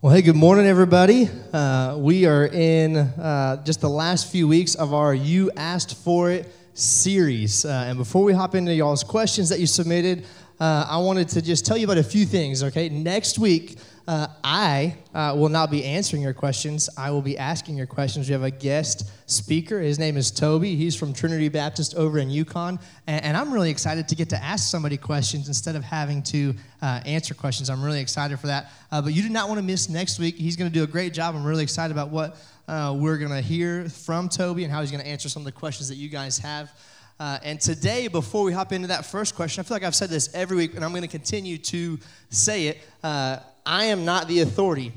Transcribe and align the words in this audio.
Well, 0.00 0.14
hey, 0.14 0.22
good 0.22 0.36
morning, 0.36 0.64
everybody. 0.64 1.28
Uh, 1.52 1.96
we 1.98 2.24
are 2.24 2.46
in 2.46 2.96
uh, 2.96 3.64
just 3.64 3.80
the 3.80 3.90
last 3.90 4.30
few 4.30 4.46
weeks 4.46 4.76
of 4.76 4.94
our 4.94 5.12
You 5.12 5.50
Asked 5.56 5.96
For 5.96 6.30
It 6.30 6.54
series. 6.72 7.64
Uh, 7.64 7.86
and 7.88 7.98
before 7.98 8.22
we 8.22 8.32
hop 8.32 8.54
into 8.54 8.72
y'all's 8.72 9.02
questions 9.02 9.48
that 9.48 9.58
you 9.58 9.66
submitted, 9.66 10.24
uh, 10.60 10.86
I 10.88 10.98
wanted 10.98 11.28
to 11.30 11.42
just 11.42 11.64
tell 11.64 11.76
you 11.76 11.84
about 11.84 11.98
a 11.98 12.02
few 12.02 12.24
things, 12.24 12.62
okay? 12.62 12.88
Next 12.88 13.38
week, 13.38 13.78
uh, 14.08 14.26
I 14.42 14.96
uh, 15.14 15.34
will 15.36 15.50
not 15.50 15.70
be 15.70 15.84
answering 15.84 16.22
your 16.22 16.32
questions. 16.32 16.88
I 16.96 17.10
will 17.10 17.20
be 17.20 17.36
asking 17.36 17.76
your 17.76 17.86
questions. 17.86 18.26
We 18.26 18.32
have 18.32 18.42
a 18.42 18.50
guest 18.50 19.10
speaker. 19.26 19.78
His 19.80 19.98
name 19.98 20.16
is 20.16 20.30
Toby. 20.30 20.76
He's 20.76 20.96
from 20.96 21.12
Trinity 21.12 21.50
Baptist 21.50 21.94
over 21.94 22.18
in 22.18 22.30
Yukon. 22.30 22.80
And, 23.06 23.22
and 23.22 23.36
I'm 23.36 23.52
really 23.52 23.70
excited 23.70 24.08
to 24.08 24.14
get 24.14 24.30
to 24.30 24.42
ask 24.42 24.70
somebody 24.70 24.96
questions 24.96 25.46
instead 25.46 25.76
of 25.76 25.84
having 25.84 26.22
to 26.22 26.54
uh, 26.80 27.02
answer 27.04 27.34
questions. 27.34 27.68
I'm 27.68 27.82
really 27.82 28.00
excited 28.00 28.40
for 28.40 28.46
that. 28.46 28.72
Uh, 28.90 29.02
but 29.02 29.12
you 29.12 29.22
do 29.22 29.28
not 29.28 29.46
want 29.46 29.58
to 29.58 29.64
miss 29.64 29.90
next 29.90 30.18
week. 30.18 30.36
He's 30.36 30.56
going 30.56 30.70
to 30.70 30.74
do 30.74 30.84
a 30.84 30.88
great 30.88 31.12
job. 31.12 31.36
I'm 31.36 31.44
really 31.44 31.62
excited 31.62 31.92
about 31.92 32.08
what 32.08 32.38
uh, 32.66 32.96
we're 32.98 33.18
going 33.18 33.30
to 33.30 33.42
hear 33.42 33.90
from 33.90 34.30
Toby 34.30 34.64
and 34.64 34.72
how 34.72 34.80
he's 34.80 34.90
going 34.90 35.04
to 35.04 35.08
answer 35.08 35.28
some 35.28 35.42
of 35.42 35.46
the 35.46 35.52
questions 35.52 35.88
that 35.90 35.96
you 35.96 36.08
guys 36.08 36.38
have. 36.38 36.72
Uh, 37.20 37.38
and 37.42 37.60
today, 37.60 38.06
before 38.06 38.44
we 38.44 38.52
hop 38.52 38.72
into 38.72 38.86
that 38.88 39.04
first 39.04 39.34
question, 39.34 39.60
I 39.60 39.64
feel 39.64 39.74
like 39.74 39.82
I've 39.82 39.94
said 39.94 40.08
this 40.08 40.32
every 40.34 40.56
week, 40.56 40.76
and 40.76 40.84
I'm 40.84 40.90
going 40.90 41.02
to 41.02 41.08
continue 41.08 41.58
to 41.58 41.98
say 42.30 42.68
it. 42.68 42.78
Uh, 43.02 43.38
I 43.66 43.86
am 43.86 44.04
not 44.04 44.28
the 44.28 44.40
authority. 44.40 44.92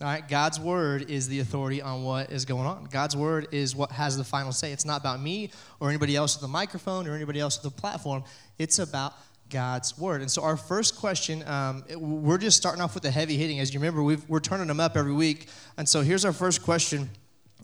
All 0.00 0.06
right, 0.06 0.26
God's 0.28 0.60
word 0.60 1.10
is 1.10 1.26
the 1.26 1.40
authority 1.40 1.82
on 1.82 2.04
what 2.04 2.30
is 2.30 2.44
going 2.44 2.66
on. 2.66 2.84
God's 2.84 3.16
word 3.16 3.48
is 3.50 3.74
what 3.74 3.90
has 3.90 4.16
the 4.16 4.22
final 4.22 4.52
say. 4.52 4.70
It's 4.70 4.84
not 4.84 5.00
about 5.00 5.20
me 5.20 5.50
or 5.80 5.88
anybody 5.88 6.14
else 6.14 6.36
with 6.36 6.42
the 6.42 6.48
microphone 6.48 7.08
or 7.08 7.16
anybody 7.16 7.40
else 7.40 7.60
with 7.60 7.74
the 7.74 7.80
platform. 7.80 8.22
It's 8.60 8.78
about 8.78 9.14
God's 9.50 9.98
word. 9.98 10.20
And 10.20 10.30
so, 10.30 10.42
our 10.42 10.56
first 10.56 10.94
question, 10.96 11.42
um, 11.48 11.82
we're 11.96 12.38
just 12.38 12.56
starting 12.56 12.80
off 12.80 12.94
with 12.94 13.02
the 13.02 13.10
heavy 13.10 13.36
hitting. 13.36 13.58
As 13.58 13.74
you 13.74 13.80
remember, 13.80 14.04
we 14.04 14.16
are 14.30 14.38
turning 14.38 14.68
them 14.68 14.78
up 14.78 14.96
every 14.96 15.12
week. 15.12 15.48
And 15.76 15.88
so, 15.88 16.02
here's 16.02 16.24
our 16.24 16.32
first 16.32 16.62
question. 16.62 17.10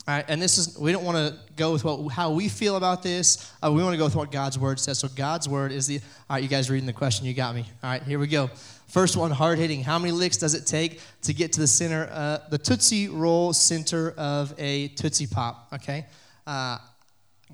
All 0.07 0.13
right, 0.13 0.25
and 0.27 0.39
this 0.39 0.59
is, 0.59 0.77
we 0.77 0.91
don't 0.91 1.03
want 1.03 1.17
to 1.17 1.35
go 1.55 1.73
with 1.73 1.83
what, 1.83 2.07
how 2.09 2.29
we 2.29 2.47
feel 2.47 2.75
about 2.75 3.01
this. 3.01 3.51
Uh, 3.63 3.71
we 3.71 3.81
want 3.81 3.95
to 3.95 3.97
go 3.97 4.05
with 4.05 4.15
what 4.15 4.31
God's 4.31 4.59
word 4.59 4.79
says. 4.79 4.99
So, 4.99 5.07
God's 5.07 5.49
word 5.49 5.71
is 5.71 5.87
the, 5.87 5.97
all 6.29 6.35
right, 6.35 6.43
you 6.43 6.47
guys 6.47 6.69
reading 6.69 6.85
the 6.85 6.93
question, 6.93 7.25
you 7.25 7.33
got 7.33 7.55
me. 7.55 7.65
All 7.83 7.89
right, 7.89 8.03
here 8.03 8.19
we 8.19 8.27
go. 8.27 8.51
First 8.87 9.17
one, 9.17 9.31
hard 9.31 9.57
hitting. 9.57 9.81
How 9.81 9.97
many 9.97 10.11
licks 10.11 10.37
does 10.37 10.53
it 10.53 10.67
take 10.67 11.01
to 11.23 11.33
get 11.33 11.53
to 11.53 11.59
the 11.59 11.67
center, 11.67 12.07
uh, 12.11 12.37
the 12.49 12.57
Tootsie 12.59 13.09
Roll 13.09 13.51
center 13.51 14.11
of 14.11 14.53
a 14.59 14.89
Tootsie 14.89 15.25
Pop? 15.25 15.69
Okay. 15.73 16.05
Uh, 16.45 16.77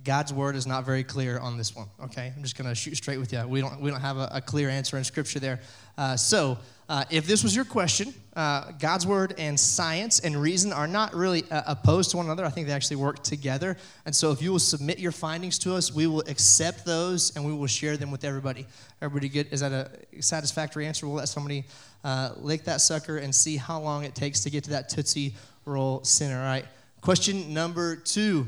God's 0.04 0.34
word 0.34 0.56
is 0.56 0.66
not 0.66 0.86
very 0.86 1.04
clear 1.04 1.38
on 1.38 1.58
this 1.58 1.76
one. 1.76 1.88
Okay, 2.04 2.34
I'm 2.36 2.42
just 2.42 2.58
going 2.58 2.68
to 2.68 2.74
shoot 2.74 2.96
straight 2.96 3.20
with 3.20 3.32
you. 3.32 3.46
We 3.48 3.62
don't 3.62 3.80
we 3.80 3.92
don't 3.92 4.02
have 4.02 4.18
a, 4.18 4.30
a 4.34 4.42
clear 4.42 4.70
answer 4.70 4.98
in 4.98 5.04
Scripture 5.04 5.40
there. 5.40 5.60
Uh, 5.98 6.18
so, 6.18 6.58
uh, 6.90 7.06
if 7.10 7.28
this 7.28 7.44
was 7.44 7.56
your 7.56 7.66
question, 7.66 8.14
uh, 8.36 8.72
God's 8.80 9.06
word 9.06 9.36
and 9.38 9.60
science 9.60 10.20
and 10.20 10.36
reason 10.36 10.74
are 10.74 10.88
not 10.88 11.14
really 11.14 11.44
uh, 11.52 11.62
opposed 11.68 12.12
to 12.12 12.18
one 12.18 12.26
another. 12.26 12.44
I 12.44 12.50
think 12.50 12.68
they 12.68 12.74
actually 12.74 12.98
work 12.98 13.24
together. 13.24 13.78
And 14.06 14.16
so, 14.16 14.32
if 14.32 14.42
you 14.42 14.52
will 14.52 14.60
submit 14.60 14.98
your 14.98 15.12
findings 15.12 15.60
to 15.60 15.76
us, 15.76 15.94
we 15.94 16.08
will 16.08 16.22
accept 16.22 16.86
those 16.86 17.36
and 17.36 17.46
we 17.46 17.54
will 17.54 17.68
share 17.68 17.98
them 17.98 18.10
with 18.10 18.24
everybody. 18.24 18.66
Everybody 19.02 19.30
get 19.30 19.54
is 19.54 19.60
that 19.60 19.72
a 19.72 20.22
satisfactory 20.22 20.88
answer? 20.88 21.06
We'll 21.06 21.18
let 21.18 21.30
somebody 21.30 21.66
uh, 22.04 22.32
lick 22.38 22.64
that 22.64 22.82
sucker 22.82 23.18
and 23.18 23.34
see 23.34 23.58
how 23.58 23.80
long 23.80 24.04
it 24.04 24.16
takes 24.16 24.40
to 24.42 24.50
get 24.50 24.64
to 24.64 24.72
that 24.72 24.90
tootsie 24.90 25.36
roll 25.66 26.04
center. 26.04 26.40
All 26.40 26.46
right. 26.46 26.66
Question 27.02 27.54
number 27.54 27.96
two. 27.96 28.48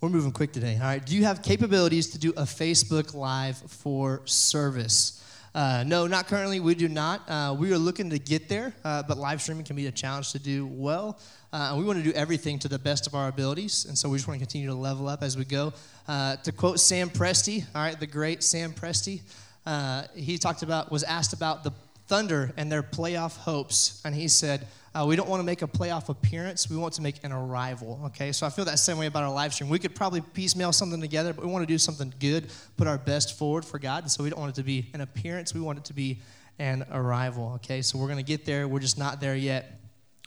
We're 0.00 0.10
moving 0.10 0.30
quick 0.30 0.52
today. 0.52 0.76
All 0.76 0.82
right. 0.82 1.04
Do 1.04 1.16
you 1.16 1.24
have 1.24 1.42
capabilities 1.42 2.10
to 2.10 2.18
do 2.18 2.30
a 2.30 2.42
Facebook 2.42 3.14
Live 3.14 3.56
for 3.56 4.22
service? 4.26 5.24
Uh, 5.52 5.82
no, 5.84 6.06
not 6.06 6.28
currently. 6.28 6.60
We 6.60 6.76
do 6.76 6.86
not. 6.86 7.28
Uh, 7.28 7.56
we 7.58 7.72
are 7.72 7.78
looking 7.78 8.08
to 8.10 8.18
get 8.20 8.48
there, 8.48 8.72
uh, 8.84 9.02
but 9.02 9.18
live 9.18 9.42
streaming 9.42 9.64
can 9.64 9.74
be 9.74 9.88
a 9.88 9.90
challenge 9.90 10.30
to 10.30 10.38
do 10.38 10.68
well. 10.68 11.18
Uh, 11.52 11.74
we 11.76 11.82
want 11.82 11.98
to 11.98 12.04
do 12.04 12.12
everything 12.12 12.60
to 12.60 12.68
the 12.68 12.78
best 12.78 13.08
of 13.08 13.16
our 13.16 13.26
abilities. 13.26 13.86
And 13.86 13.98
so 13.98 14.08
we 14.08 14.18
just 14.18 14.28
want 14.28 14.38
to 14.38 14.46
continue 14.46 14.68
to 14.68 14.74
level 14.74 15.08
up 15.08 15.24
as 15.24 15.36
we 15.36 15.44
go. 15.44 15.72
Uh, 16.06 16.36
to 16.36 16.52
quote 16.52 16.78
Sam 16.78 17.10
Presti, 17.10 17.64
all 17.74 17.82
right, 17.82 17.98
the 17.98 18.06
great 18.06 18.44
Sam 18.44 18.72
Presti, 18.72 19.22
uh, 19.66 20.04
he 20.14 20.38
talked 20.38 20.62
about, 20.62 20.92
was 20.92 21.02
asked 21.02 21.32
about 21.32 21.64
the 21.64 21.72
Thunder 22.06 22.52
and 22.56 22.70
their 22.70 22.84
playoff 22.84 23.36
hopes. 23.36 24.00
And 24.04 24.14
he 24.14 24.28
said, 24.28 24.68
uh, 24.94 25.04
we 25.06 25.16
don't 25.16 25.28
want 25.28 25.40
to 25.40 25.44
make 25.44 25.62
a 25.62 25.66
playoff 25.66 26.08
appearance. 26.08 26.70
We 26.70 26.76
want 26.76 26.94
to 26.94 27.02
make 27.02 27.22
an 27.22 27.32
arrival. 27.32 28.00
Okay, 28.06 28.32
so 28.32 28.46
I 28.46 28.50
feel 28.50 28.64
that 28.64 28.78
same 28.78 28.98
way 28.98 29.06
about 29.06 29.22
our 29.22 29.32
live 29.32 29.52
stream. 29.52 29.68
We 29.68 29.78
could 29.78 29.94
probably 29.94 30.20
piecemeal 30.20 30.72
something 30.72 31.00
together, 31.00 31.32
but 31.32 31.44
we 31.44 31.50
want 31.50 31.62
to 31.62 31.72
do 31.72 31.78
something 31.78 32.12
good, 32.18 32.50
put 32.76 32.86
our 32.86 32.98
best 32.98 33.36
forward 33.38 33.64
for 33.64 33.78
God. 33.78 34.04
And 34.04 34.10
so 34.10 34.24
we 34.24 34.30
don't 34.30 34.40
want 34.40 34.50
it 34.50 34.56
to 34.56 34.62
be 34.62 34.90
an 34.94 35.00
appearance. 35.00 35.52
We 35.52 35.60
want 35.60 35.78
it 35.78 35.84
to 35.86 35.94
be 35.94 36.20
an 36.58 36.86
arrival. 36.90 37.52
Okay, 37.56 37.82
so 37.82 37.98
we're 37.98 38.06
going 38.06 38.18
to 38.18 38.22
get 38.22 38.44
there. 38.44 38.66
We're 38.66 38.80
just 38.80 38.98
not 38.98 39.20
there 39.20 39.36
yet. 39.36 39.80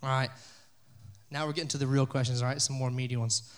All 0.03 0.09
right. 0.09 0.29
Now 1.31 1.45
we're 1.47 1.53
getting 1.53 1.69
to 1.69 1.77
the 1.77 1.87
real 1.87 2.05
questions. 2.05 2.41
All 2.41 2.47
right, 2.47 2.61
some 2.61 2.75
more 2.75 2.91
meaty 2.91 3.15
ones. 3.15 3.51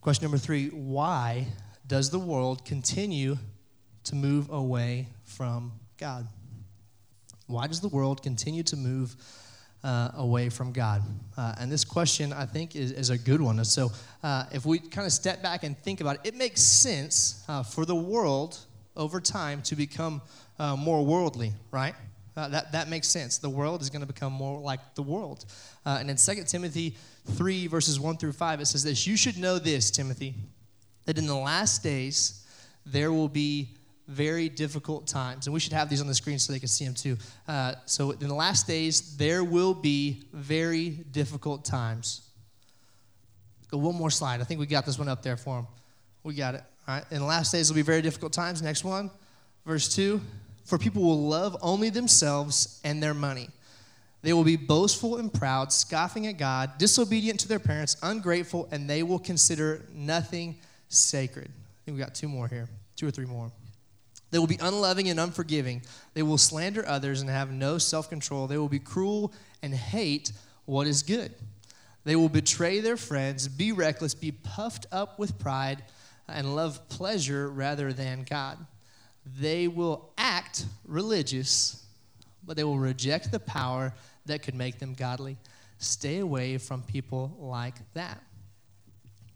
Question 0.00 0.24
number 0.24 0.38
three: 0.38 0.68
Why 0.68 1.46
does 1.86 2.10
the 2.10 2.18
world 2.18 2.64
continue 2.64 3.36
to 4.04 4.14
move 4.14 4.50
away 4.50 5.08
from 5.24 5.72
God? 5.98 6.26
Why 7.46 7.66
does 7.66 7.80
the 7.80 7.88
world 7.88 8.22
continue 8.22 8.62
to 8.64 8.76
move 8.76 9.14
uh, 9.84 10.10
away 10.14 10.48
from 10.48 10.72
God? 10.72 11.02
Uh, 11.36 11.54
and 11.58 11.70
this 11.70 11.84
question, 11.84 12.32
I 12.32 12.46
think, 12.46 12.76
is, 12.76 12.92
is 12.92 13.10
a 13.10 13.18
good 13.18 13.40
one. 13.40 13.64
So, 13.64 13.90
uh, 14.22 14.44
if 14.52 14.64
we 14.64 14.78
kind 14.78 15.06
of 15.06 15.12
step 15.12 15.42
back 15.42 15.64
and 15.64 15.76
think 15.78 16.00
about 16.00 16.16
it, 16.16 16.20
it 16.28 16.34
makes 16.34 16.60
sense 16.60 17.44
uh, 17.48 17.62
for 17.62 17.84
the 17.84 17.94
world 17.94 18.58
over 18.96 19.20
time 19.20 19.62
to 19.62 19.76
become 19.76 20.22
uh, 20.58 20.76
more 20.76 21.04
worldly, 21.04 21.52
right? 21.70 21.94
Uh, 22.36 22.48
that, 22.48 22.72
that 22.72 22.88
makes 22.88 23.08
sense. 23.08 23.38
The 23.38 23.50
world 23.50 23.82
is 23.82 23.90
going 23.90 24.00
to 24.00 24.06
become 24.06 24.32
more 24.32 24.60
like 24.60 24.94
the 24.94 25.02
world. 25.02 25.44
and 25.84 26.08
in 26.08 26.16
2 26.16 26.44
Timothy 26.44 26.96
3, 27.32 27.66
verses 27.66 28.00
1 28.00 28.16
through 28.16 28.32
5, 28.32 28.60
it 28.60 28.66
says 28.66 28.84
this 28.84 29.06
You 29.06 29.16
should 29.16 29.36
know 29.36 29.58
this, 29.58 29.90
Timothy, 29.90 30.34
that 31.04 31.18
in 31.18 31.26
the 31.26 31.36
last 31.36 31.82
days 31.82 32.46
there 32.86 33.12
will 33.12 33.28
be 33.28 33.76
very 34.12 34.48
difficult 34.48 35.06
times. 35.06 35.46
And 35.46 35.54
we 35.54 35.60
should 35.60 35.72
have 35.72 35.88
these 35.88 36.00
on 36.00 36.06
the 36.06 36.14
screen 36.14 36.38
so 36.38 36.52
they 36.52 36.58
can 36.58 36.68
see 36.68 36.84
them 36.84 36.94
too. 36.94 37.16
Uh, 37.48 37.74
so, 37.86 38.10
in 38.12 38.28
the 38.28 38.34
last 38.34 38.66
days, 38.66 39.16
there 39.16 39.42
will 39.42 39.74
be 39.74 40.24
very 40.32 40.90
difficult 40.90 41.64
times. 41.64 42.28
Go 43.70 43.78
one 43.78 43.94
more 43.94 44.10
slide. 44.10 44.40
I 44.40 44.44
think 44.44 44.60
we 44.60 44.66
got 44.66 44.84
this 44.84 44.98
one 44.98 45.08
up 45.08 45.22
there 45.22 45.36
for 45.36 45.56
them. 45.56 45.66
We 46.22 46.34
got 46.34 46.54
it. 46.54 46.62
All 46.86 46.94
right. 46.94 47.04
In 47.10 47.18
the 47.18 47.24
last 47.24 47.52
days, 47.52 47.70
will 47.70 47.76
be 47.76 47.82
very 47.82 48.02
difficult 48.02 48.32
times. 48.32 48.60
Next 48.60 48.84
one, 48.84 49.10
verse 49.64 49.94
2 49.94 50.20
For 50.66 50.78
people 50.78 51.02
will 51.02 51.26
love 51.26 51.56
only 51.62 51.88
themselves 51.88 52.80
and 52.84 53.02
their 53.02 53.14
money. 53.14 53.48
They 54.20 54.32
will 54.32 54.44
be 54.44 54.56
boastful 54.56 55.16
and 55.16 55.32
proud, 55.32 55.72
scoffing 55.72 56.28
at 56.28 56.38
God, 56.38 56.78
disobedient 56.78 57.40
to 57.40 57.48
their 57.48 57.58
parents, 57.58 57.96
ungrateful, 58.02 58.68
and 58.70 58.88
they 58.88 59.02
will 59.02 59.18
consider 59.18 59.82
nothing 59.92 60.58
sacred. 60.88 61.48
I 61.48 61.80
think 61.84 61.96
we 61.96 62.02
got 62.02 62.14
two 62.14 62.28
more 62.28 62.46
here, 62.46 62.68
two 62.94 63.08
or 63.08 63.10
three 63.10 63.26
more. 63.26 63.50
They 64.32 64.38
will 64.38 64.46
be 64.46 64.58
unloving 64.60 65.08
and 65.08 65.20
unforgiving. 65.20 65.82
They 66.14 66.22
will 66.22 66.38
slander 66.38 66.84
others 66.88 67.20
and 67.20 67.30
have 67.30 67.52
no 67.52 67.78
self 67.78 68.08
control. 68.08 68.46
They 68.46 68.56
will 68.56 68.68
be 68.68 68.80
cruel 68.80 69.32
and 69.62 69.74
hate 69.74 70.32
what 70.64 70.86
is 70.86 71.02
good. 71.02 71.34
They 72.04 72.16
will 72.16 72.30
betray 72.30 72.80
their 72.80 72.96
friends, 72.96 73.46
be 73.46 73.72
reckless, 73.72 74.14
be 74.14 74.32
puffed 74.32 74.86
up 74.90 75.18
with 75.18 75.38
pride, 75.38 75.84
and 76.26 76.56
love 76.56 76.88
pleasure 76.88 77.48
rather 77.50 77.92
than 77.92 78.24
God. 78.28 78.58
They 79.38 79.68
will 79.68 80.10
act 80.16 80.64
religious, 80.86 81.84
but 82.42 82.56
they 82.56 82.64
will 82.64 82.78
reject 82.78 83.30
the 83.30 83.38
power 83.38 83.92
that 84.26 84.42
could 84.42 84.54
make 84.54 84.78
them 84.78 84.94
godly. 84.94 85.36
Stay 85.76 86.18
away 86.18 86.56
from 86.56 86.82
people 86.82 87.36
like 87.38 87.74
that. 87.92 88.20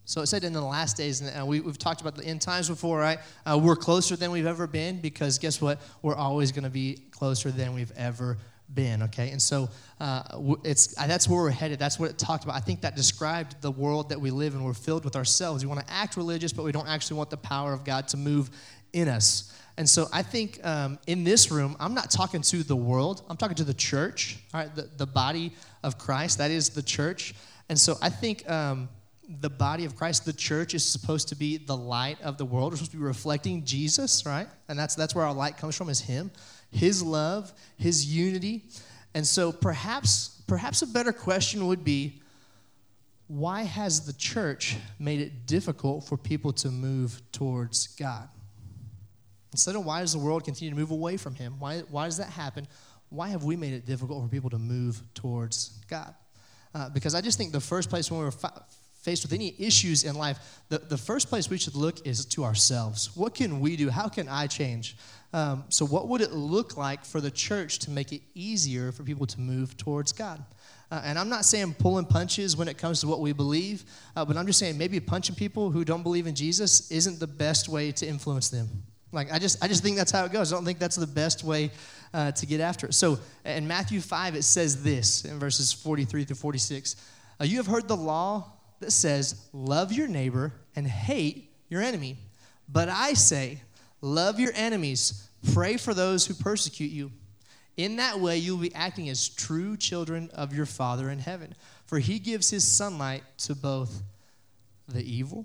So 0.07 0.21
it 0.21 0.29
said 0.29 0.45
in 0.45 0.53
the 0.53 0.61
last 0.61 0.97
days, 0.97 1.21
and 1.21 1.37
uh, 1.37 1.45
we, 1.45 1.61
have 1.61 1.79
talked 1.79 2.01
about 2.01 2.15
the 2.15 2.25
end 2.25 2.41
times 2.41 2.69
before, 2.69 3.01
right? 3.01 3.19
Uh, 3.45 3.59
we're 3.61 3.75
closer 3.75 4.15
than 4.15 4.31
we've 4.31 4.47
ever 4.47 4.69
been 4.69 5.01
because 5.01 5.37
guess 5.37 5.61
what? 5.61 5.81
We're 6.01 6.15
always 6.15 6.53
going 6.53 6.63
to 6.63 6.71
be 6.71 6.99
closer 7.11 7.51
than 7.51 7.75
we've 7.75 7.91
ever 7.97 8.39
been, 8.73 9.03
okay? 9.03 9.31
And 9.31 9.43
so 9.43 9.69
uh, 9.99 10.23
it's, 10.63 10.97
uh, 10.97 11.09
that's 11.09 11.29
where 11.29 11.43
we're 11.43 11.51
headed. 11.51 11.81
That's 11.81 11.99
what 11.99 12.09
it 12.09 12.19
talked 12.19 12.45
about. 12.45 12.55
I 12.55 12.61
think 12.61 12.83
that 12.83 12.95
described 12.95 13.61
the 13.63 13.73
world 13.73 14.11
that 14.11 14.21
we 14.21 14.31
live 14.31 14.55
in. 14.55 14.63
We're 14.63 14.75
filled 14.75 15.05
with 15.05 15.17
ourselves. 15.17 15.65
We 15.65 15.69
want 15.69 15.85
to 15.85 15.93
act 15.93 16.17
religious, 16.17 16.53
but 16.53 16.65
we 16.65 16.71
don't 16.71 16.89
actually 16.89 17.17
want 17.17 17.31
the 17.31 17.37
power 17.37 17.73
of 17.73 17.85
God 17.85 18.07
to 18.09 18.17
move 18.17 18.51
in 18.93 19.09
us. 19.09 19.53
And 19.77 19.91
so 19.91 20.07
I 20.13 20.23
think 20.23 20.65
um, 20.65 21.01
in 21.09 21.25
this 21.25 21.51
room, 21.51 21.77
I'm 21.81 21.95
not 21.95 22.13
talking 22.13 22.43
to 22.43 22.63
the 22.63 22.77
world, 22.77 23.23
I'm 23.29 23.37
talking 23.37 23.57
to 23.57 23.65
the 23.65 23.75
church, 23.75 24.39
all 24.55 24.61
right? 24.61 24.73
The, 24.73 24.89
the 24.99 25.07
body 25.07 25.53
of 25.83 25.99
Christ, 25.99 26.39
that 26.39 26.53
is 26.53 26.71
the 26.71 26.83
church. 26.83 27.35
And 27.69 27.77
so 27.77 27.97
I 28.01 28.09
think. 28.09 28.49
Um, 28.49 28.89
the 29.29 29.51
body 29.51 29.85
of 29.85 29.97
Christ, 29.97 30.25
the 30.25 30.33
church, 30.33 30.75
is 30.75 30.85
supposed 30.85 31.29
to 31.29 31.37
be 31.37 31.57
the 31.57 31.77
light 31.77 32.21
of 32.23 32.39
the 32.39 32.45
world. 32.45 32.73
We're 32.73 32.77
supposed 32.77 32.93
to 32.93 32.97
be 32.99 33.03
reflecting 33.03 33.65
Jesus, 33.65 34.25
right? 34.25 34.47
And 34.69 34.79
that's 34.79 34.95
that's 34.95 35.15
where 35.15 35.25
our 35.25 35.35
light 35.35 35.57
comes 35.57 35.77
from, 35.77 35.89
is 35.89 36.01
Him, 36.01 36.31
His 36.71 37.03
love, 37.03 37.53
His 37.77 38.07
unity. 38.07 38.65
And 39.15 39.27
so 39.27 39.53
perhaps 39.53 40.43
perhaps 40.47 40.83
a 40.83 40.87
better 40.87 41.13
question 41.13 41.67
would 41.67 41.85
be, 41.85 42.21
why 43.27 43.63
has 43.63 44.07
the 44.07 44.13
church 44.13 44.77
made 44.99 45.21
it 45.21 45.47
difficult 45.47 46.05
for 46.05 46.17
people 46.17 46.53
to 46.55 46.71
move 46.71 47.21
towards 47.33 47.89
God? 47.89 48.29
Instead 49.53 49.75
of 49.75 49.85
why 49.85 50.01
does 50.01 50.13
the 50.13 50.19
world 50.19 50.45
continue 50.45 50.71
to 50.71 50.79
move 50.79 50.91
away 50.91 51.17
from 51.17 51.35
Him? 51.35 51.57
Why, 51.59 51.81
why 51.91 52.05
does 52.05 52.19
that 52.19 52.29
happen? 52.29 52.69
why 53.09 53.29
have 53.29 53.45
we 53.45 53.57
made 53.57 53.73
it 53.73 53.87
difficult 53.87 54.23
for 54.23 54.29
people 54.29 54.51
to 54.51 54.59
move 54.59 55.01
towards 55.15 55.79
God? 55.89 56.15
Uh, 56.75 56.91
because 56.91 57.15
I 57.15 57.21
just 57.21 57.39
think 57.39 57.53
the 57.53 57.61
first 57.61 57.89
place 57.89 58.11
when 58.11 58.21
we're 58.21 58.31
fa- 58.31 58.65
faced 59.07 59.23
with 59.23 59.33
any 59.33 59.55
issues 59.57 60.03
in 60.03 60.17
life, 60.17 60.61
the, 60.69 60.79
the 60.79 60.99
first 60.99 61.29
place 61.29 61.49
we 61.49 61.59
should 61.59 61.77
look 61.77 62.05
is 62.05 62.25
to 62.25 62.43
ourselves. 62.43 63.11
What 63.15 63.37
can 63.37 63.61
we 63.61 63.77
do? 63.77 63.89
How 63.89 64.09
can 64.09 64.29
I 64.29 64.49
change? 64.49 64.97
Um, 65.33 65.63
so, 65.69 65.87
what 65.87 66.09
would 66.09 66.21
it 66.21 66.33
look 66.33 66.77
like 66.77 67.05
for 67.05 67.21
the 67.21 67.31
church 67.31 67.79
to 67.81 67.91
make 67.93 68.13
it 68.13 68.21
easier 68.35 68.91
for 68.91 69.05
people 69.05 69.25
to 69.27 69.41
move 69.41 69.77
towards 69.77 70.13
God? 70.13 70.45
Uh, 70.91 71.03
and 71.05 71.19
I'm 71.21 71.29
not 71.29 71.45
saying 71.45 71.75
pulling 71.75 72.05
punches 72.05 72.57
when 72.57 72.67
it 72.67 72.79
comes 72.79 73.01
to 73.03 73.07
what 73.07 73.21
we 73.21 73.33
believe, 73.33 73.85
uh, 74.17 74.25
but 74.25 74.37
I'm 74.37 74.47
just 74.47 74.59
saying 74.59 74.77
maybe 74.77 74.99
punching 74.99 75.37
people 75.37 75.71
who 75.71 75.85
don't 75.85 76.03
believe 76.03 76.27
in 76.27 76.35
Jesus 76.35 76.91
isn't 76.91 77.21
the 77.21 77.29
best 77.29 77.69
way 77.69 77.93
to 77.93 78.07
influence 78.07 78.49
them. 78.49 78.69
Like 79.13 79.33
I 79.33 79.39
just, 79.39 79.63
I 79.63 79.69
just 79.69 79.85
think 79.85 79.97
that's 79.97 80.11
how 80.11 80.25
it 80.25 80.33
goes. 80.33 80.53
I 80.53 80.57
don't 80.57 80.65
think 80.65 80.81
that's 80.81 80.97
the 80.97 81.07
best 81.07 81.45
way 81.45 81.71
uh, 82.13 82.33
to 82.33 82.47
get 82.47 82.61
after 82.61 82.89
it. 82.89 82.95
So 82.95 83.19
in 83.45 83.69
Matthew 83.69 84.01
5, 84.01 84.35
it 84.35 84.43
says 84.43 84.83
this 84.83 85.25
in 85.25 85.39
verses 85.39 85.73
43 85.73 86.25
through 86.25 86.37
46. 86.37 86.97
Uh, 87.41 87.45
you 87.45 87.59
have 87.59 87.67
heard 87.67 87.87
the 87.87 87.97
law 87.97 88.56
that 88.81 88.93
says, 88.93 89.49
love 89.53 89.93
your 89.93 90.09
neighbor 90.09 90.53
and 90.75 90.87
hate 90.87 91.51
your 91.69 91.83
enemy. 91.83 92.19
But 92.69 92.89
I 92.89 93.15
say, 93.15 93.61
love 94.01 94.39
your 94.39 94.53
enemies, 94.55 95.29
pray 95.53 95.77
for 95.77 95.95
those 95.95 96.27
who 96.27 96.35
persecute 96.35 96.91
you. 96.91 97.11
In 97.77 97.97
that 97.97 98.21
way, 98.21 98.39
you'll 98.39 98.57
be 98.57 98.75
acting 98.75 99.09
as 99.11 99.29
true 99.29 99.77
children 99.77 100.31
of 100.35 100.55
your 100.55 100.67
Father 100.67 101.11
in 101.11 101.19
heaven. 101.19 101.55
For 101.87 101.99
he 101.99 102.19
gives 102.19 102.51
his 102.51 102.65
sunlight 102.65 103.23
to 103.39 103.55
both 103.55 104.03
the 104.89 105.03
evil 105.03 105.45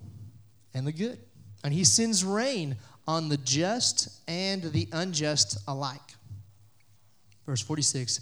and 0.74 0.88
the 0.88 0.92
good. 0.92 1.20
And 1.64 1.74
he 1.74 1.84
sends 1.84 2.24
rain 2.24 2.78
on 3.08 3.30
the 3.30 3.38
just 3.38 4.22
and 4.28 4.64
the 4.64 4.88
unjust 4.94 5.58
alike. 5.68 6.00
Verse 7.46 7.62
46 7.62 8.22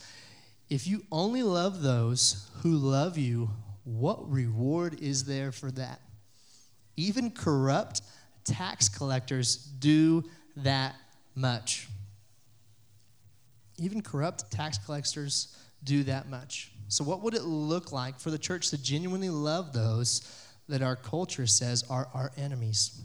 If 0.70 0.88
you 0.88 1.04
only 1.12 1.44
love 1.44 1.82
those 1.82 2.50
who 2.62 2.72
love 2.72 3.18
you, 3.18 3.50
what 3.98 4.30
reward 4.30 5.02
is 5.02 5.26
there 5.26 5.52
for 5.52 5.72
that? 5.72 6.00
Even 6.96 7.32
corrupt 7.32 8.02
tax 8.44 8.88
collectors 8.88 9.56
do 9.56 10.24
that 10.58 10.96
much. 11.34 11.88
Even 13.80 14.02
corrupt 14.02 14.52
tax 14.52 14.78
collectors 14.78 15.58
do 15.84 16.04
that 16.04 16.30
much. 16.30 16.72
So, 16.88 17.04
what 17.04 17.22
would 17.24 17.34
it 17.34 17.44
look 17.44 17.92
like 17.92 18.20
for 18.20 18.30
the 18.30 18.38
church 18.38 18.70
to 18.72 18.82
genuinely 18.82 19.30
love 19.30 19.74
those 19.74 20.22
that 20.68 20.82
our 20.82 20.96
culture 20.96 21.48
says 21.48 21.84
are 21.90 22.10
our 22.14 22.32
enemies? 22.38 23.02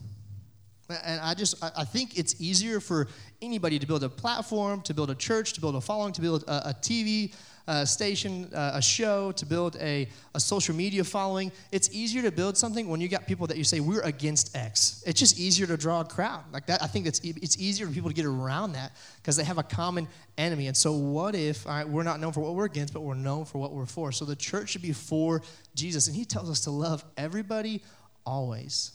And 0.88 1.20
I 1.20 1.34
just, 1.34 1.62
I 1.62 1.84
think 1.84 2.18
it's 2.18 2.40
easier 2.40 2.80
for 2.80 3.08
anybody 3.40 3.78
to 3.78 3.86
build 3.86 4.04
a 4.04 4.08
platform, 4.08 4.82
to 4.82 4.94
build 4.94 5.10
a 5.10 5.14
church, 5.14 5.54
to 5.54 5.60
build 5.60 5.76
a 5.76 5.80
following, 5.80 6.12
to 6.12 6.20
build 6.20 6.44
a, 6.44 6.70
a 6.70 6.74
TV 6.74 7.34
uh, 7.66 7.84
station, 7.84 8.50
uh, 8.54 8.72
a 8.74 8.82
show, 8.82 9.32
to 9.32 9.46
build 9.46 9.76
a, 9.76 10.06
a 10.34 10.40
social 10.40 10.74
media 10.74 11.02
following. 11.02 11.50
It's 11.72 11.88
easier 11.92 12.22
to 12.22 12.30
build 12.30 12.58
something 12.58 12.88
when 12.88 13.00
you 13.00 13.08
got 13.08 13.26
people 13.26 13.46
that 13.46 13.56
you 13.56 13.64
say, 13.64 13.80
we're 13.80 14.02
against 14.02 14.54
X. 14.54 15.02
It's 15.06 15.18
just 15.18 15.38
easier 15.38 15.66
to 15.66 15.76
draw 15.76 16.00
a 16.00 16.04
crowd. 16.04 16.44
Like 16.52 16.66
that, 16.66 16.82
I 16.82 16.86
think 16.86 17.06
it's, 17.06 17.20
it's 17.20 17.58
easier 17.58 17.86
for 17.86 17.92
people 17.92 18.10
to 18.10 18.14
get 18.14 18.26
around 18.26 18.72
that 18.72 18.92
because 19.16 19.36
they 19.36 19.44
have 19.44 19.58
a 19.58 19.62
common 19.62 20.08
enemy. 20.36 20.66
And 20.66 20.76
so, 20.76 20.92
what 20.92 21.34
if, 21.34 21.64
we're 21.64 22.02
not 22.02 22.20
known 22.20 22.32
for 22.32 22.40
what 22.40 22.54
we're 22.54 22.66
against, 22.66 22.92
but 22.92 23.00
we're 23.00 23.14
known 23.14 23.46
for 23.46 23.58
what 23.58 23.72
we're 23.72 23.86
for? 23.86 24.12
So, 24.12 24.26
the 24.26 24.36
church 24.36 24.70
should 24.70 24.82
be 24.82 24.92
for 24.92 25.40
Jesus. 25.74 26.06
And 26.06 26.14
he 26.14 26.26
tells 26.26 26.50
us 26.50 26.60
to 26.62 26.70
love 26.70 27.02
everybody 27.16 27.82
always. 28.26 28.92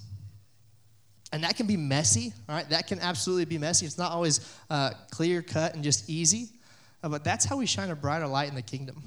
And 1.31 1.43
that 1.43 1.55
can 1.55 1.67
be 1.67 1.77
messy, 1.77 2.33
all 2.47 2.55
right? 2.55 2.67
That 2.69 2.87
can 2.87 2.99
absolutely 2.99 3.45
be 3.45 3.57
messy. 3.57 3.85
It's 3.85 3.97
not 3.97 4.11
always 4.11 4.39
uh, 4.69 4.91
clear 5.11 5.41
cut 5.41 5.75
and 5.75 5.83
just 5.83 6.09
easy. 6.09 6.49
Uh, 7.03 7.09
but 7.09 7.23
that's 7.23 7.45
how 7.45 7.57
we 7.57 7.65
shine 7.65 7.89
a 7.91 7.95
brighter 7.95 8.27
light 8.27 8.49
in 8.49 8.55
the 8.55 8.61
kingdom. 8.61 9.03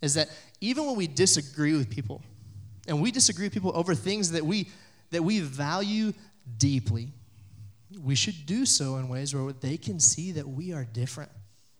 Is 0.00 0.14
that 0.14 0.28
even 0.60 0.86
when 0.86 0.96
we 0.96 1.06
disagree 1.06 1.72
with 1.72 1.90
people, 1.90 2.22
and 2.86 3.02
we 3.02 3.10
disagree 3.10 3.46
with 3.46 3.52
people 3.52 3.72
over 3.74 3.94
things 3.94 4.30
that 4.32 4.44
we 4.44 4.68
that 5.10 5.22
we 5.22 5.40
value 5.40 6.12
deeply, 6.58 7.08
we 8.02 8.14
should 8.14 8.46
do 8.46 8.66
so 8.66 8.96
in 8.96 9.08
ways 9.08 9.34
where 9.34 9.52
they 9.52 9.76
can 9.76 10.00
see 10.00 10.32
that 10.32 10.48
we 10.48 10.72
are 10.72 10.84
different. 10.84 11.30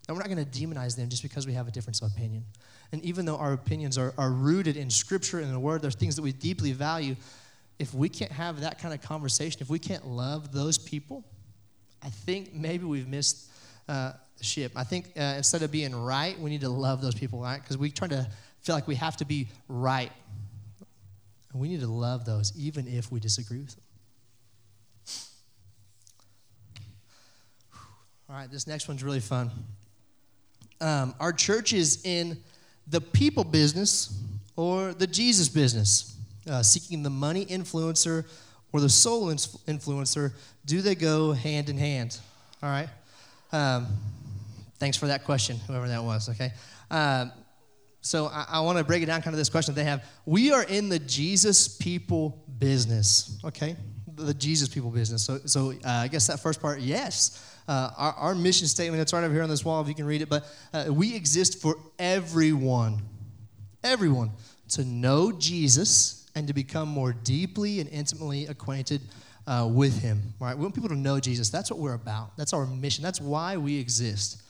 And 0.07 0.15
we're 0.15 0.23
not 0.23 0.29
going 0.33 0.45
to 0.45 0.59
demonize 0.59 0.95
them 0.95 1.09
just 1.09 1.23
because 1.23 1.45
we 1.45 1.51
have 1.53 1.67
a 1.67 1.71
difference 1.71 2.01
of 2.01 2.11
opinion. 2.13 2.45
And 2.93 3.03
even 3.03 3.25
though 3.25 3.35
our 3.35 3.51
opinions 3.51 3.97
are, 3.97 4.13
are 4.17 4.31
rooted 4.31 4.77
in 4.77 4.89
Scripture 4.89 5.39
and 5.39 5.53
the 5.53 5.59
Word, 5.59 5.81
there's 5.81 5.95
things 5.95 6.15
that 6.15 6.21
we 6.21 6.31
deeply 6.31 6.71
value. 6.71 7.17
If 7.79 7.93
we 7.93 8.09
can't 8.09 8.31
have 8.31 8.61
that 8.61 8.79
kind 8.79 8.93
of 8.93 9.01
conversation, 9.01 9.61
if 9.61 9.69
we 9.69 9.79
can't 9.79 10.07
love 10.07 10.51
those 10.51 10.77
people, 10.77 11.23
I 12.03 12.09
think 12.09 12.53
maybe 12.53 12.85
we've 12.85 13.07
missed 13.07 13.49
uh, 13.87 14.13
ship. 14.41 14.71
I 14.75 14.83
think 14.83 15.11
uh, 15.17 15.35
instead 15.37 15.61
of 15.61 15.71
being 15.71 15.95
right, 15.95 16.39
we 16.39 16.49
need 16.49 16.61
to 16.61 16.69
love 16.69 17.01
those 17.01 17.15
people, 17.15 17.41
right? 17.41 17.61
Because 17.61 17.77
we 17.77 17.91
try 17.91 18.07
to 18.07 18.27
feel 18.61 18.75
like 18.75 18.87
we 18.87 18.95
have 18.95 19.17
to 19.17 19.25
be 19.25 19.47
right. 19.67 20.11
And 21.51 21.61
we 21.61 21.69
need 21.69 21.81
to 21.81 21.87
love 21.87 22.25
those, 22.25 22.51
even 22.57 22.87
if 22.87 23.11
we 23.11 23.19
disagree 23.19 23.59
with 23.59 23.75
them. 23.75 23.83
All 28.29 28.35
right, 28.35 28.51
this 28.51 28.67
next 28.67 28.89
one's 28.89 29.03
really 29.03 29.21
fun. 29.21 29.51
Um, 30.81 31.15
our 31.19 31.31
church 31.31 31.71
is 31.71 32.05
in 32.05 32.37
the 32.87 32.99
people 32.99 33.45
business 33.45 34.21
or 34.57 34.93
the 34.93 35.07
Jesus 35.07 35.47
business, 35.47 36.16
uh, 36.49 36.63
seeking 36.63 37.03
the 37.03 37.09
money 37.09 37.45
influencer 37.45 38.25
or 38.71 38.81
the 38.81 38.89
soul 38.89 39.27
influencer. 39.27 40.33
Do 40.65 40.81
they 40.81 40.95
go 40.95 41.31
hand 41.31 41.69
in 41.69 41.77
hand? 41.77 42.19
All 42.61 42.69
right. 42.69 42.89
Um, 43.51 43.87
thanks 44.79 44.97
for 44.97 45.07
that 45.07 45.23
question, 45.23 45.57
whoever 45.67 45.87
that 45.87 46.03
was, 46.03 46.29
okay? 46.29 46.51
Um, 46.91 47.31
so 48.01 48.27
I, 48.27 48.45
I 48.51 48.59
want 48.61 48.77
to 48.77 48.83
break 48.83 49.03
it 49.03 49.07
down 49.07 49.21
kind 49.21 49.33
of 49.33 49.37
this 49.37 49.49
question 49.49 49.75
they 49.75 49.83
have. 49.83 50.05
We 50.25 50.51
are 50.51 50.63
in 50.63 50.89
the 50.89 50.99
Jesus 50.99 51.67
people 51.67 52.43
business, 52.59 53.37
okay? 53.43 53.75
The 54.15 54.33
Jesus 54.33 54.69
people 54.69 54.89
business. 54.89 55.23
So, 55.23 55.39
so 55.45 55.71
uh, 55.71 55.89
I 55.89 56.07
guess 56.07 56.27
that 56.27 56.39
first 56.39 56.61
part, 56.61 56.79
yes. 56.79 57.43
Uh, 57.67 57.91
our, 57.97 58.13
our, 58.13 58.35
mission 58.35 58.65
statement, 58.65 59.01
it's 59.01 59.11
right 59.11 59.23
over 59.23 59.33
here 59.33 59.43
on 59.43 59.49
this 59.49 59.65
wall 59.65 59.81
if 59.81 59.89
you 59.89 59.95
can 59.95 60.05
read 60.05 60.21
it, 60.21 60.29
but 60.29 60.45
uh, 60.73 60.85
we 60.89 61.13
exist 61.13 61.61
for 61.61 61.75
everyone, 61.99 63.01
everyone, 63.83 64.31
to 64.69 64.85
know 64.85 65.33
Jesus 65.33 66.26
and 66.37 66.47
to 66.47 66.53
become 66.53 66.87
more 66.87 67.13
deeply 67.13 67.79
and 67.79 67.89
intimately 67.89 68.45
acquainted 68.45 69.01
uh, 69.47 69.67
with 69.71 70.01
him. 70.01 70.21
Right? 70.39 70.55
We 70.55 70.61
want 70.63 70.75
people 70.75 70.89
to 70.89 70.95
know 70.95 71.19
Jesus. 71.19 71.49
That's 71.49 71.71
what 71.71 71.79
we're 71.79 71.95
about. 71.95 72.37
That's 72.37 72.53
our 72.53 72.65
mission. 72.65 73.03
That's 73.03 73.19
why 73.19 73.57
we 73.57 73.79
exist. 73.79 74.41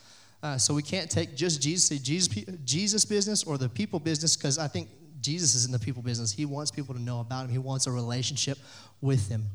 Uh, 0.43 0.57
so 0.57 0.73
we 0.73 0.83
can't 0.83 1.09
take 1.09 1.35
just 1.35 1.61
Jesus, 1.61 1.87
say 1.87 1.97
Jesus, 1.97 2.27
Jesus 2.63 3.05
business 3.05 3.43
or 3.43 3.57
the 3.57 3.69
people 3.69 3.99
business, 3.99 4.35
because 4.35 4.57
I 4.57 4.67
think 4.67 4.89
Jesus 5.21 5.55
is 5.55 5.65
in 5.65 5.71
the 5.71 5.79
people 5.79 6.01
business. 6.01 6.31
He 6.31 6.45
wants 6.45 6.71
people 6.71 6.93
to 6.93 7.01
know 7.01 7.21
about 7.21 7.45
him. 7.45 7.51
He 7.51 7.57
wants 7.57 7.87
a 7.87 7.91
relationship 7.91 8.57
with 9.01 9.29
him. 9.29 9.45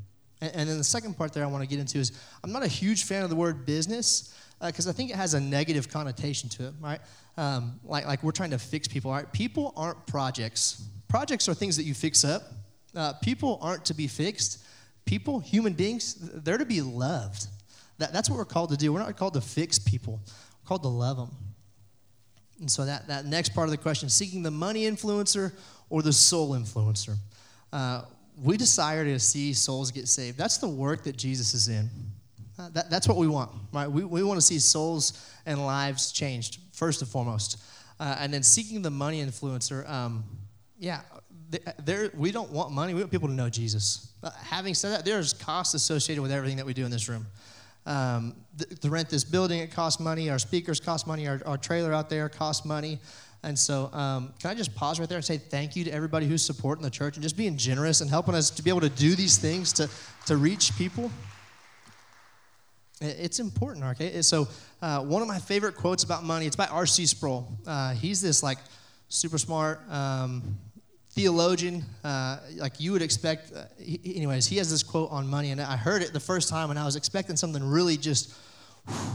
And, 0.42 0.52
and 0.54 0.68
then 0.68 0.76
the 0.76 0.84
second 0.84 1.16
part 1.16 1.32
there 1.32 1.42
I 1.42 1.46
want 1.46 1.62
to 1.62 1.68
get 1.68 1.78
into 1.78 1.98
is 1.98 2.12
I'm 2.44 2.52
not 2.52 2.62
a 2.62 2.68
huge 2.68 3.04
fan 3.04 3.22
of 3.22 3.30
the 3.30 3.36
word 3.36 3.64
business 3.64 4.36
because 4.60 4.86
uh, 4.86 4.90
I 4.90 4.92
think 4.92 5.08
it 5.10 5.16
has 5.16 5.32
a 5.32 5.40
negative 5.40 5.88
connotation 5.88 6.50
to 6.50 6.66
it, 6.66 6.74
right? 6.80 7.00
Um, 7.38 7.80
like, 7.82 8.06
like 8.06 8.22
we're 8.22 8.32
trying 8.32 8.50
to 8.50 8.58
fix 8.58 8.86
people, 8.86 9.10
right? 9.10 9.32
People 9.32 9.72
aren't 9.74 10.06
projects. 10.06 10.84
Projects 11.08 11.48
are 11.48 11.54
things 11.54 11.78
that 11.78 11.84
you 11.84 11.94
fix 11.94 12.24
up. 12.24 12.42
Uh, 12.94 13.14
people 13.14 13.58
aren't 13.62 13.86
to 13.86 13.94
be 13.94 14.06
fixed 14.06 14.58
people, 15.04 15.40
human 15.40 15.72
beings, 15.72 16.14
they're 16.14 16.58
to 16.58 16.64
be 16.64 16.80
loved. 16.80 17.46
That, 17.98 18.12
that's 18.12 18.28
what 18.30 18.38
we're 18.38 18.44
called 18.44 18.70
to 18.70 18.76
do. 18.76 18.92
We're 18.92 19.00
not 19.00 19.16
called 19.16 19.34
to 19.34 19.40
fix 19.40 19.78
people, 19.78 20.20
we're 20.24 20.68
called 20.68 20.82
to 20.82 20.88
love 20.88 21.16
them. 21.16 21.30
And 22.60 22.70
so 22.70 22.84
that, 22.84 23.08
that 23.08 23.24
next 23.24 23.54
part 23.54 23.66
of 23.66 23.72
the 23.72 23.76
question 23.76 24.08
seeking 24.08 24.42
the 24.42 24.50
money 24.50 24.82
influencer 24.82 25.52
or 25.90 26.02
the 26.02 26.12
soul 26.12 26.50
influencer. 26.52 27.16
Uh, 27.72 28.02
we 28.40 28.56
desire 28.56 29.04
to 29.04 29.18
see 29.18 29.52
souls 29.52 29.90
get 29.90 30.08
saved. 30.08 30.38
That's 30.38 30.58
the 30.58 30.68
work 30.68 31.04
that 31.04 31.16
Jesus 31.16 31.54
is 31.54 31.68
in. 31.68 31.88
Uh, 32.58 32.68
that, 32.70 32.90
that's 32.90 33.08
what 33.08 33.16
we 33.16 33.26
want, 33.26 33.50
right? 33.72 33.90
We, 33.90 34.04
we 34.04 34.22
want 34.22 34.38
to 34.38 34.46
see 34.46 34.58
souls 34.58 35.32
and 35.46 35.64
lives 35.64 36.12
changed, 36.12 36.60
first 36.72 37.00
and 37.02 37.10
foremost. 37.10 37.62
Uh, 37.98 38.16
and 38.18 38.32
then 38.32 38.42
seeking 38.42 38.82
the 38.82 38.90
money 38.90 39.24
influencer, 39.24 39.88
um, 39.88 40.24
yeah, 40.78 41.00
there, 41.84 42.10
we 42.14 42.32
don't 42.32 42.50
want 42.50 42.72
money. 42.72 42.94
We 42.94 43.00
want 43.00 43.10
people 43.10 43.28
to 43.28 43.34
know 43.34 43.48
Jesus. 43.48 44.12
But 44.20 44.34
having 44.34 44.74
said 44.74 44.92
that, 44.92 45.04
there's 45.04 45.32
costs 45.32 45.74
associated 45.74 46.22
with 46.22 46.32
everything 46.32 46.56
that 46.56 46.66
we 46.66 46.74
do 46.74 46.84
in 46.84 46.90
this 46.90 47.08
room. 47.08 47.26
Um, 47.84 48.36
to 48.80 48.90
rent 48.90 49.10
this 49.10 49.24
building, 49.24 49.58
it 49.58 49.72
costs 49.72 50.00
money. 50.00 50.30
Our 50.30 50.38
speakers 50.38 50.80
cost 50.80 51.06
money. 51.06 51.26
Our, 51.26 51.40
our 51.44 51.58
trailer 51.58 51.92
out 51.92 52.08
there 52.08 52.28
costs 52.28 52.64
money. 52.64 53.00
And 53.44 53.58
so, 53.58 53.92
um, 53.92 54.32
can 54.40 54.50
I 54.50 54.54
just 54.54 54.74
pause 54.74 55.00
right 55.00 55.08
there 55.08 55.18
and 55.18 55.24
say 55.24 55.36
thank 55.36 55.74
you 55.74 55.82
to 55.84 55.90
everybody 55.90 56.26
who's 56.26 56.44
supporting 56.44 56.84
the 56.84 56.90
church 56.90 57.16
and 57.16 57.22
just 57.22 57.36
being 57.36 57.56
generous 57.56 58.00
and 58.00 58.08
helping 58.08 58.34
us 58.34 58.50
to 58.50 58.62
be 58.62 58.70
able 58.70 58.82
to 58.82 58.88
do 58.88 59.16
these 59.16 59.36
things 59.36 59.72
to, 59.74 59.90
to 60.26 60.36
reach 60.36 60.76
people? 60.76 61.10
It's 63.00 63.40
important, 63.40 63.84
okay? 63.84 64.22
So, 64.22 64.46
uh, 64.80 65.00
one 65.00 65.22
of 65.22 65.28
my 65.28 65.40
favorite 65.40 65.74
quotes 65.74 66.04
about 66.04 66.22
money, 66.22 66.46
it's 66.46 66.54
by 66.54 66.66
R.C. 66.66 67.06
Sproul. 67.06 67.48
Uh, 67.66 67.94
he's 67.94 68.20
this 68.20 68.44
like 68.44 68.58
super 69.08 69.38
smart, 69.38 69.80
um, 69.90 70.56
theologian, 71.10 71.84
uh, 72.04 72.38
like 72.56 72.78
you 72.78 72.92
would 72.92 73.02
expect. 73.02 73.52
Uh, 73.52 73.64
he, 73.76 74.00
anyways, 74.16 74.46
he 74.46 74.56
has 74.58 74.70
this 74.70 74.84
quote 74.84 75.10
on 75.10 75.26
money, 75.26 75.50
and 75.50 75.60
I 75.60 75.76
heard 75.76 76.02
it 76.02 76.12
the 76.12 76.20
first 76.20 76.48
time, 76.48 76.70
and 76.70 76.78
I 76.78 76.84
was 76.84 76.94
expecting 76.94 77.36
something 77.36 77.62
really 77.62 77.96
just 77.96 78.34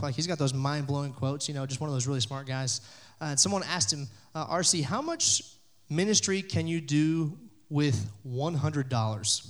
like 0.02 0.16
he's 0.16 0.28
got 0.28 0.38
those 0.38 0.54
mind 0.54 0.88
blowing 0.88 1.14
quotes, 1.14 1.48
you 1.48 1.54
know, 1.54 1.66
just 1.66 1.82
one 1.82 1.90
of 1.90 1.94
those 1.94 2.08
really 2.08 2.20
smart 2.20 2.46
guys. 2.46 2.82
Uh, 3.22 3.26
and 3.26 3.40
someone 3.40 3.64
asked 3.64 3.92
him, 3.92 4.08
uh, 4.36 4.48
RC, 4.48 4.84
how 4.84 5.02
much 5.02 5.42
ministry 5.90 6.42
can 6.42 6.68
you 6.68 6.82
do 6.82 7.38
with 7.70 8.10
$100? 8.28 9.48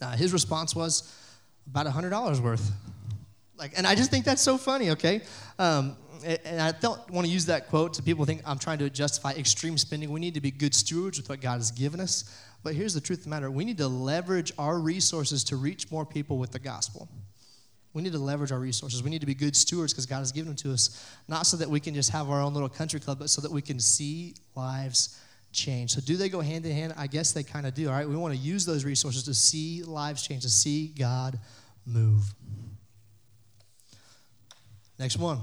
Uh, 0.00 0.10
his 0.16 0.32
response 0.32 0.74
was, 0.74 1.12
about 1.68 1.86
$100 1.86 2.40
worth. 2.40 2.70
Like, 3.56 3.72
and 3.76 3.86
I 3.86 3.94
just 3.94 4.10
think 4.10 4.24
that's 4.24 4.42
so 4.42 4.58
funny, 4.58 4.90
okay? 4.90 5.22
Um, 5.58 5.96
and 6.24 6.60
I 6.60 6.72
don't 6.72 7.10
want 7.10 7.26
to 7.26 7.32
use 7.32 7.46
that 7.46 7.68
quote 7.68 7.94
to 7.94 8.02
people 8.02 8.24
think 8.24 8.42
I'm 8.44 8.58
trying 8.58 8.78
to 8.78 8.90
justify 8.90 9.32
extreme 9.32 9.78
spending. 9.78 10.10
We 10.10 10.20
need 10.20 10.34
to 10.34 10.40
be 10.40 10.50
good 10.50 10.74
stewards 10.74 11.18
with 11.18 11.28
what 11.28 11.40
God 11.40 11.56
has 11.56 11.70
given 11.70 12.00
us. 12.00 12.24
But 12.62 12.74
here's 12.74 12.94
the 12.94 13.00
truth 13.00 13.20
of 13.20 13.24
the 13.24 13.30
matter 13.30 13.50
we 13.50 13.64
need 13.64 13.78
to 13.78 13.88
leverage 13.88 14.52
our 14.58 14.78
resources 14.78 15.44
to 15.44 15.56
reach 15.56 15.90
more 15.90 16.04
people 16.04 16.38
with 16.38 16.52
the 16.52 16.58
gospel. 16.58 17.08
We 17.96 18.02
need 18.02 18.12
to 18.12 18.18
leverage 18.18 18.52
our 18.52 18.58
resources. 18.58 19.02
We 19.02 19.08
need 19.08 19.22
to 19.22 19.26
be 19.26 19.34
good 19.34 19.56
stewards 19.56 19.94
because 19.94 20.04
God 20.04 20.18
has 20.18 20.30
given 20.30 20.48
them 20.48 20.56
to 20.56 20.72
us, 20.74 21.02
not 21.28 21.46
so 21.46 21.56
that 21.56 21.70
we 21.70 21.80
can 21.80 21.94
just 21.94 22.10
have 22.10 22.28
our 22.28 22.42
own 22.42 22.52
little 22.52 22.68
country 22.68 23.00
club, 23.00 23.18
but 23.18 23.30
so 23.30 23.40
that 23.40 23.50
we 23.50 23.62
can 23.62 23.80
see 23.80 24.34
lives 24.54 25.18
change. 25.50 25.92
So, 25.92 26.02
do 26.02 26.18
they 26.18 26.28
go 26.28 26.42
hand 26.42 26.66
in 26.66 26.72
hand? 26.72 26.92
I 26.98 27.06
guess 27.06 27.32
they 27.32 27.42
kind 27.42 27.66
of 27.66 27.72
do. 27.72 27.88
All 27.88 27.94
right, 27.94 28.06
we 28.06 28.14
want 28.14 28.34
to 28.34 28.38
use 28.38 28.66
those 28.66 28.84
resources 28.84 29.22
to 29.22 29.32
see 29.32 29.82
lives 29.82 30.26
change, 30.26 30.42
to 30.42 30.50
see 30.50 30.88
God 30.88 31.38
move. 31.86 32.22
Next 34.98 35.16
one. 35.16 35.38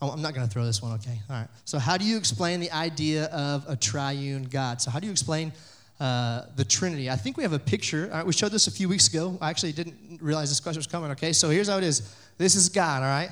Oh, 0.00 0.10
I'm 0.10 0.22
not 0.22 0.34
going 0.34 0.46
to 0.46 0.52
throw 0.52 0.64
this 0.64 0.80
one, 0.80 0.92
okay? 0.92 1.18
All 1.28 1.34
right. 1.34 1.48
So, 1.64 1.80
how 1.80 1.96
do 1.96 2.04
you 2.04 2.16
explain 2.16 2.60
the 2.60 2.70
idea 2.70 3.24
of 3.24 3.64
a 3.66 3.74
triune 3.74 4.44
God? 4.44 4.80
So, 4.80 4.92
how 4.92 5.00
do 5.00 5.06
you 5.06 5.10
explain 5.10 5.52
uh, 6.00 6.42
the 6.56 6.64
Trinity? 6.64 7.10
I 7.10 7.16
think 7.16 7.36
we 7.36 7.42
have 7.42 7.52
a 7.52 7.58
picture. 7.58 8.22
We 8.24 8.32
showed 8.32 8.52
this 8.52 8.66
a 8.66 8.70
few 8.70 8.88
weeks 8.88 9.08
ago. 9.08 9.38
I 9.40 9.50
actually 9.50 9.72
didn't 9.72 10.20
realize 10.20 10.48
this 10.48 10.60
question 10.60 10.78
was 10.78 10.86
coming, 10.86 11.10
okay? 11.12 11.32
So, 11.32 11.50
here's 11.50 11.68
how 11.68 11.78
it 11.78 11.84
is 11.84 12.14
this 12.36 12.54
is 12.54 12.68
God, 12.68 13.02
all 13.02 13.08
right? 13.08 13.30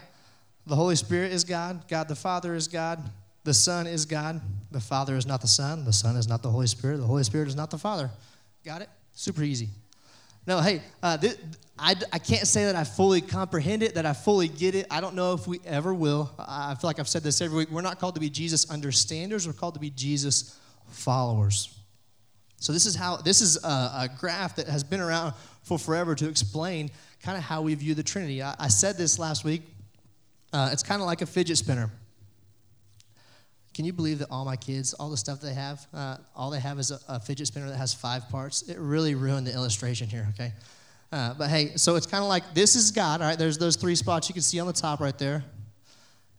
The 0.67 0.75
Holy 0.75 0.97
Spirit 0.97 1.33
is 1.33 1.45
God. 1.45 1.87
God 1.89 2.09
the 2.09 2.17
Father 2.17 2.55
is 2.55 2.67
God. 2.67 3.03
The 3.45 3.55
Son 3.55 3.87
is 3.87 4.05
God. 4.05 4.41
The 4.73 4.81
Father 4.81 5.17
is 5.17 5.25
not 5.25 5.41
the 5.41 5.47
Son. 5.47 5.85
The 5.85 5.93
Son 5.93 6.17
is 6.17 6.27
not 6.27 6.43
the 6.43 6.51
Holy 6.51 6.67
Spirit. 6.67 6.97
The 6.97 7.07
Holy 7.07 7.23
Spirit 7.23 7.47
is 7.47 7.55
not 7.55 7.71
the 7.71 7.79
Father. 7.79 8.11
Got 8.65 8.83
it? 8.83 8.89
Super 9.13 9.45
easy. 9.45 9.69
No, 10.47 10.61
hey, 10.61 10.83
uh, 11.03 11.17
th- 11.17 11.37
I, 11.79 11.95
I 12.13 12.19
can't 12.19 12.47
say 12.47 12.65
that 12.65 12.75
I 12.75 12.83
fully 12.83 13.21
comprehend 13.21 13.83
it, 13.83 13.95
that 13.95 14.07
I 14.07 14.13
fully 14.13 14.49
get 14.49 14.75
it. 14.75 14.87
I 14.91 15.01
don't 15.01 15.15
know 15.15 15.35
if 15.35 15.47
we 15.47 15.61
ever 15.65 15.95
will. 15.95 16.31
I 16.39 16.75
feel 16.75 16.89
like 16.89 16.99
I've 16.99 17.09
said 17.09 17.23
this 17.23 17.41
every 17.41 17.59
week. 17.59 17.71
We're 17.71 17.83
not 17.83 18.01
called 18.01 18.15
to 18.15 18.21
be 18.21 18.31
Jesus 18.31 18.71
understanders, 18.71 19.47
we're 19.47 19.53
called 19.53 19.75
to 19.75 19.81
be 19.81 19.91
Jesus 19.91 20.59
followers. 20.91 21.76
So 22.67 22.73
this 22.73 22.85
is 22.85 22.97
how 22.97 23.19
this 23.19 23.43
is 23.43 23.63
a, 23.63 23.69
a 23.69 24.11
graph 24.19 24.57
that 24.57 24.67
has 24.67 24.83
been 24.83 24.99
around 24.99 25.35
for 25.63 25.79
forever 25.79 26.17
to 26.17 26.29
explain 26.29 26.91
kind 27.23 27.39
of 27.39 27.45
how 27.45 27.63
we 27.63 27.73
view 27.77 27.95
the 27.95 28.03
Trinity. 28.03 28.43
I, 28.43 28.57
I 28.59 28.67
said 28.67 28.97
this 28.97 29.21
last 29.21 29.45
week. 29.45 29.63
Uh, 30.53 30.71
it's 30.73 30.83
kind 30.83 31.01
of 31.01 31.07
like 31.07 31.23
a 31.23 31.27
fidget 31.27 31.59
spinner. 31.59 31.93
Can 33.73 33.85
you 33.85 33.93
believe 33.93 34.19
that 34.19 34.33
all 34.33 34.45
my 34.45 34.57
kids, 34.57 34.95
all 34.95 35.11
the 35.11 35.17
stuff 35.17 35.41
they 35.41 35.55
have, 35.55 35.87
uh, 35.95 36.17
all 36.35 36.51
they 36.51 36.59
have 36.59 36.81
is 36.81 36.91
a, 36.91 36.99
a, 37.09 37.21
fidget 37.21 37.47
spinner 37.47 37.69
that 37.69 37.77
has 37.77 37.95
five 37.95 38.29
parts? 38.31 38.63
It 38.63 38.79
really 38.81 39.15
ruined 39.15 39.47
the 39.47 39.53
illustration 39.53 40.09
here, 40.09 40.27
okay? 40.31 40.53
Uh, 41.13 41.35
but 41.35 41.49
hey, 41.49 41.77
so 41.77 41.95
it's 41.95 42.07
kind 42.07 42.25
of 42.25 42.29
like 42.29 42.53
this 42.53 42.75
is 42.75 42.91
God, 42.91 43.21
all 43.21 43.29
right? 43.29 43.39
There's 43.39 43.59
those 43.59 43.77
three 43.77 43.95
spots 43.95 44.29
you 44.29 44.33
can 44.33 44.43
see 44.43 44.59
on 44.59 44.67
the 44.67 44.73
top 44.73 44.99
right 44.99 45.17
there. 45.17 45.45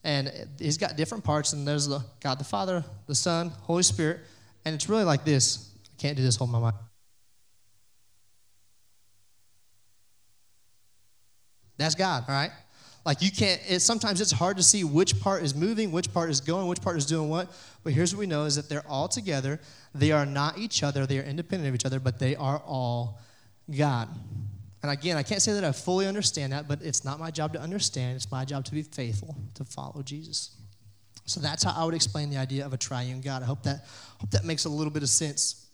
And 0.04 0.30
he's 0.60 0.78
got 0.78 0.98
different 0.98 1.24
parts, 1.24 1.54
and 1.54 1.66
there's 1.66 1.88
the 1.88 2.04
God 2.20 2.38
the 2.38 2.44
Father, 2.44 2.84
the 3.06 3.16
Son, 3.16 3.48
Holy 3.62 3.84
Spirit. 3.84 4.20
And 4.66 4.76
it's 4.76 4.90
really 4.90 5.06
like 5.06 5.24
this. 5.24 5.68
I 5.98 6.02
can't 6.02 6.18
do 6.18 6.24
this, 6.24 6.36
hold 6.36 6.52
my 6.52 6.60
mic. 6.60 6.76
That's 11.78 11.96
God, 11.96 12.26
all 12.28 12.36
right? 12.36 12.52
Like 13.06 13.22
you 13.22 13.32
can't, 13.32 13.62
it, 13.68 13.80
sometimes 13.80 14.20
it's 14.20 14.32
hard 14.32 14.58
to 14.58 14.64
see 14.64 14.84
which 14.84 15.20
part 15.22 15.42
is 15.42 15.56
moving, 15.56 15.92
which 15.92 16.14
part 16.14 16.30
is 16.30 16.42
going, 16.42 16.68
which 16.68 16.82
part 16.82 16.98
is 16.98 17.06
doing 17.06 17.30
what. 17.30 17.50
But 17.84 17.94
here's 17.94 18.14
what 18.14 18.20
we 18.20 18.28
know 18.28 18.44
is 18.46 18.56
that 18.58 18.68
they're 18.68 18.86
all 18.88 19.08
together. 19.08 19.62
They 19.96 20.12
are 20.12 20.26
not 20.26 20.58
each 20.58 20.84
other, 20.84 21.06
they 21.06 21.18
are 21.20 21.24
independent 21.24 21.70
of 21.70 21.76
each 21.76 21.86
other, 21.86 22.00
but 22.00 22.20
they 22.20 22.36
are 22.36 22.62
all 22.66 23.22
God. 23.76 24.10
And 24.84 24.92
again, 24.92 25.18
I 25.18 25.24
can't 25.24 25.42
say 25.42 25.54
that 25.54 25.64
I 25.64 25.72
fully 25.72 26.06
understand 26.06 26.54
that, 26.54 26.68
but 26.68 26.82
it's 26.82 27.04
not 27.04 27.20
my 27.20 27.32
job 27.32 27.54
to 27.54 27.62
understand. 27.62 28.18
It's 28.18 28.32
my 28.32 28.46
job 28.46 28.66
to 28.66 28.72
be 28.72 28.84
faithful, 28.84 29.36
to 29.56 29.64
follow 29.64 30.02
Jesus. 30.04 30.52
So 31.26 31.40
that's 31.40 31.64
how 31.64 31.74
I 31.76 31.86
would 31.86 31.96
explain 31.96 32.30
the 32.30 32.38
idea 32.38 32.66
of 32.66 32.74
a 32.74 32.78
triune 32.78 33.22
God. 33.22 33.42
I 33.42 33.46
hope 33.46 33.64
that, 33.64 33.86
hope 34.20 34.32
that 34.32 34.46
makes 34.46 34.66
a 34.66 34.70
little 34.70 34.92
bit 34.92 35.04
of 35.04 35.10
sense. 35.10 35.67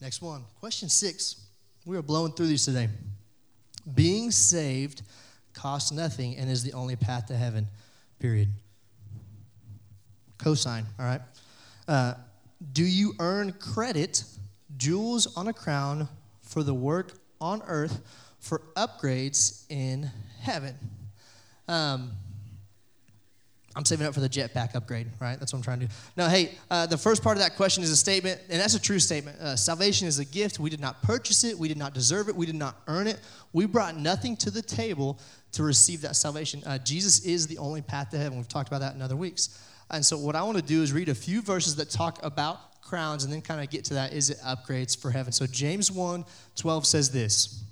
Next 0.00 0.22
one. 0.22 0.44
Question 0.60 0.88
six. 0.88 1.44
We 1.84 1.96
are 1.96 2.02
blowing 2.02 2.32
through 2.32 2.46
these 2.46 2.64
today. 2.64 2.88
Being 3.94 4.30
saved 4.30 5.02
costs 5.52 5.92
nothing 5.92 6.36
and 6.36 6.50
is 6.50 6.62
the 6.62 6.72
only 6.72 6.96
path 6.96 7.26
to 7.26 7.36
heaven, 7.36 7.66
period. 8.18 8.48
Cosine, 10.38 10.84
all 10.98 11.04
right? 11.04 11.20
Uh, 11.86 12.14
do 12.72 12.84
you 12.84 13.14
earn 13.18 13.52
credit, 13.52 14.24
jewels 14.76 15.36
on 15.36 15.48
a 15.48 15.52
crown, 15.52 16.08
for 16.42 16.62
the 16.62 16.74
work 16.74 17.12
on 17.40 17.62
earth 17.66 18.00
for 18.40 18.62
upgrades 18.76 19.64
in 19.68 20.10
heaven? 20.40 20.74
Um, 21.66 22.12
I'm 23.76 23.84
saving 23.84 24.06
up 24.06 24.14
for 24.14 24.20
the 24.20 24.28
jetpack 24.28 24.74
upgrade, 24.74 25.08
right? 25.20 25.38
That's 25.38 25.52
what 25.52 25.58
I'm 25.58 25.62
trying 25.62 25.80
to 25.80 25.86
do. 25.86 25.92
No, 26.16 26.28
hey, 26.28 26.52
uh, 26.70 26.86
the 26.86 26.96
first 26.96 27.22
part 27.22 27.36
of 27.36 27.42
that 27.42 27.54
question 27.54 27.82
is 27.82 27.90
a 27.90 27.96
statement, 27.96 28.40
and 28.48 28.60
that's 28.60 28.74
a 28.74 28.80
true 28.80 28.98
statement. 28.98 29.38
Uh, 29.38 29.56
salvation 29.56 30.08
is 30.08 30.18
a 30.18 30.24
gift. 30.24 30.58
We 30.58 30.70
did 30.70 30.80
not 30.80 31.02
purchase 31.02 31.44
it, 31.44 31.56
we 31.56 31.68
did 31.68 31.76
not 31.76 31.94
deserve 31.94 32.28
it, 32.28 32.34
we 32.34 32.46
did 32.46 32.54
not 32.54 32.76
earn 32.88 33.06
it. 33.06 33.20
We 33.52 33.66
brought 33.66 33.96
nothing 33.96 34.36
to 34.38 34.50
the 34.50 34.62
table 34.62 35.18
to 35.52 35.62
receive 35.62 36.00
that 36.02 36.16
salvation. 36.16 36.62
Uh, 36.64 36.78
Jesus 36.78 37.24
is 37.24 37.46
the 37.46 37.58
only 37.58 37.82
path 37.82 38.10
to 38.10 38.18
heaven. 38.18 38.36
We've 38.38 38.48
talked 38.48 38.68
about 38.68 38.80
that 38.80 38.94
in 38.94 39.02
other 39.02 39.16
weeks. 39.16 39.62
And 39.90 40.04
so, 40.04 40.18
what 40.18 40.34
I 40.34 40.42
want 40.42 40.56
to 40.56 40.64
do 40.64 40.82
is 40.82 40.92
read 40.92 41.08
a 41.08 41.14
few 41.14 41.40
verses 41.40 41.76
that 41.76 41.90
talk 41.90 42.18
about 42.22 42.82
crowns 42.82 43.24
and 43.24 43.32
then 43.32 43.42
kind 43.42 43.60
of 43.62 43.70
get 43.70 43.84
to 43.84 43.94
that 43.94 44.12
is 44.12 44.30
it 44.30 44.38
upgrades 44.38 44.98
for 44.98 45.10
heaven. 45.10 45.32
So, 45.32 45.46
James 45.46 45.92
1 45.92 46.24
12 46.56 46.86
says 46.86 47.10
this 47.10 47.62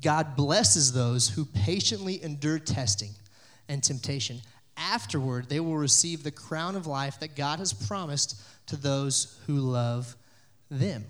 God 0.00 0.36
blesses 0.36 0.92
those 0.92 1.28
who 1.28 1.44
patiently 1.44 2.22
endure 2.22 2.58
testing 2.58 3.10
and 3.68 3.82
temptation 3.82 4.40
afterward 4.80 5.48
they 5.48 5.60
will 5.60 5.76
receive 5.76 6.22
the 6.22 6.30
crown 6.30 6.74
of 6.74 6.86
life 6.86 7.20
that 7.20 7.36
God 7.36 7.58
has 7.58 7.72
promised 7.72 8.40
to 8.66 8.76
those 8.76 9.38
who 9.46 9.56
love 9.56 10.16
them. 10.70 11.04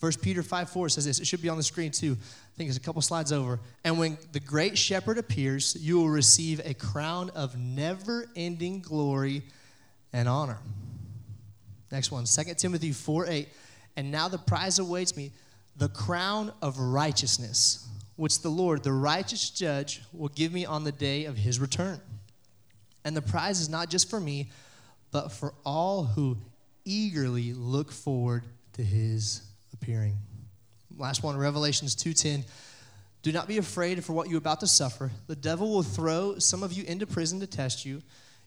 1 0.00 0.12
Peter 0.20 0.42
5 0.42 0.68
4 0.68 0.88
says 0.90 1.04
this. 1.04 1.20
It 1.20 1.26
should 1.26 1.42
be 1.42 1.48
on 1.48 1.56
the 1.56 1.62
screen 1.62 1.90
too. 1.90 2.16
I 2.20 2.56
think 2.56 2.68
it's 2.68 2.78
a 2.78 2.82
couple 2.82 3.02
slides 3.02 3.32
over. 3.32 3.60
And 3.84 3.98
when 3.98 4.18
the 4.32 4.40
great 4.40 4.76
shepherd 4.76 5.18
appears, 5.18 5.76
you 5.78 5.98
will 5.98 6.08
receive 6.08 6.60
a 6.64 6.74
crown 6.74 7.30
of 7.30 7.58
never 7.58 8.26
ending 8.36 8.80
glory 8.80 9.42
and 10.12 10.28
honor. 10.28 10.58
Next 11.90 12.10
one, 12.10 12.24
2 12.24 12.54
Timothy 12.54 12.92
4 12.92 13.26
8. 13.28 13.48
And 13.96 14.10
now 14.10 14.28
the 14.28 14.38
prize 14.38 14.78
awaits 14.78 15.16
me, 15.16 15.32
the 15.76 15.88
crown 15.88 16.52
of 16.60 16.78
righteousness, 16.78 17.86
which 18.16 18.42
the 18.42 18.50
Lord, 18.50 18.82
the 18.82 18.92
righteous 18.92 19.50
judge, 19.50 20.02
will 20.12 20.28
give 20.28 20.52
me 20.52 20.66
on 20.66 20.84
the 20.84 20.92
day 20.92 21.24
of 21.24 21.36
his 21.36 21.58
return. 21.58 22.00
And 23.06 23.16
the 23.16 23.22
prize 23.22 23.60
is 23.60 23.68
not 23.68 23.88
just 23.88 24.10
for 24.10 24.18
me, 24.18 24.50
but 25.12 25.30
for 25.30 25.54
all 25.64 26.02
who 26.02 26.36
eagerly 26.84 27.52
look 27.52 27.92
forward 27.92 28.42
to 28.72 28.82
his 28.82 29.42
appearing. 29.72 30.18
Last 30.98 31.22
one, 31.22 31.36
Revelations 31.36 31.94
2:10. 31.94 32.44
Do 33.22 33.30
not 33.30 33.46
be 33.46 33.58
afraid 33.58 34.04
for 34.04 34.12
what 34.12 34.28
you're 34.28 34.38
about 34.38 34.58
to 34.58 34.66
suffer. 34.66 35.12
The 35.28 35.36
devil 35.36 35.70
will 35.70 35.84
throw 35.84 36.40
some 36.40 36.64
of 36.64 36.72
you 36.72 36.82
into 36.82 37.06
prison 37.06 37.38
to 37.40 37.46
test 37.46 37.84
you. 37.84 38.02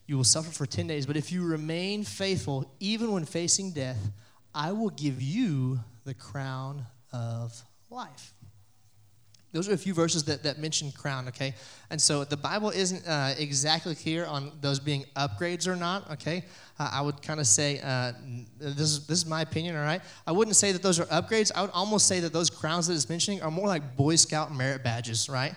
You 0.06 0.18
will 0.18 0.24
suffer 0.24 0.50
for 0.50 0.66
10 0.66 0.86
days, 0.86 1.06
but 1.06 1.16
if 1.16 1.32
you 1.32 1.42
remain 1.42 2.04
faithful, 2.04 2.70
even 2.80 3.12
when 3.12 3.24
facing 3.24 3.72
death, 3.72 4.10
I 4.54 4.72
will 4.72 4.90
give 4.90 5.22
you 5.22 5.80
the 6.04 6.12
crown 6.12 6.86
of 7.12 7.64
life. 7.88 8.34
Those 9.52 9.68
are 9.68 9.72
a 9.72 9.78
few 9.78 9.94
verses 9.94 10.22
that, 10.24 10.44
that 10.44 10.58
mention 10.58 10.92
crown, 10.92 11.26
okay? 11.28 11.54
And 11.90 12.00
so 12.00 12.22
the 12.22 12.36
Bible 12.36 12.70
isn't 12.70 13.04
uh, 13.06 13.34
exactly 13.36 13.96
clear 13.96 14.24
on 14.24 14.52
those 14.60 14.78
being 14.78 15.04
upgrades 15.16 15.66
or 15.66 15.74
not, 15.74 16.08
okay? 16.12 16.44
Uh, 16.78 16.88
I 16.92 17.00
would 17.00 17.20
kind 17.20 17.40
of 17.40 17.48
say, 17.48 17.80
uh, 17.82 18.12
this, 18.60 18.92
is, 18.92 19.06
this 19.08 19.18
is 19.18 19.26
my 19.26 19.42
opinion, 19.42 19.74
all 19.74 19.82
right? 19.82 20.02
I 20.24 20.30
wouldn't 20.30 20.54
say 20.54 20.70
that 20.70 20.82
those 20.82 21.00
are 21.00 21.06
upgrades. 21.06 21.50
I 21.54 21.62
would 21.62 21.72
almost 21.72 22.06
say 22.06 22.20
that 22.20 22.32
those 22.32 22.48
crowns 22.48 22.86
that 22.86 22.94
it's 22.94 23.08
mentioning 23.08 23.42
are 23.42 23.50
more 23.50 23.66
like 23.66 23.96
Boy 23.96 24.14
Scout 24.14 24.54
merit 24.54 24.84
badges, 24.84 25.28
right? 25.28 25.54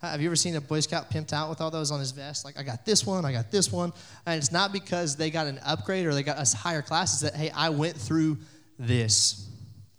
Uh, 0.00 0.10
have 0.10 0.20
you 0.20 0.28
ever 0.28 0.36
seen 0.36 0.54
a 0.54 0.60
Boy 0.60 0.78
Scout 0.78 1.10
pimped 1.10 1.32
out 1.32 1.50
with 1.50 1.60
all 1.60 1.70
those 1.70 1.90
on 1.90 1.98
his 1.98 2.12
vest? 2.12 2.44
Like, 2.44 2.56
I 2.56 2.62
got 2.62 2.84
this 2.84 3.04
one, 3.04 3.24
I 3.24 3.32
got 3.32 3.50
this 3.50 3.72
one. 3.72 3.92
And 4.24 4.38
it's 4.38 4.52
not 4.52 4.72
because 4.72 5.16
they 5.16 5.30
got 5.30 5.48
an 5.48 5.58
upgrade 5.64 6.06
or 6.06 6.14
they 6.14 6.22
got 6.22 6.38
a 6.38 6.56
higher 6.56 6.82
classes 6.82 7.20
that, 7.20 7.34
hey, 7.34 7.50
I 7.50 7.70
went 7.70 7.96
through 7.96 8.38
this. 8.78 9.48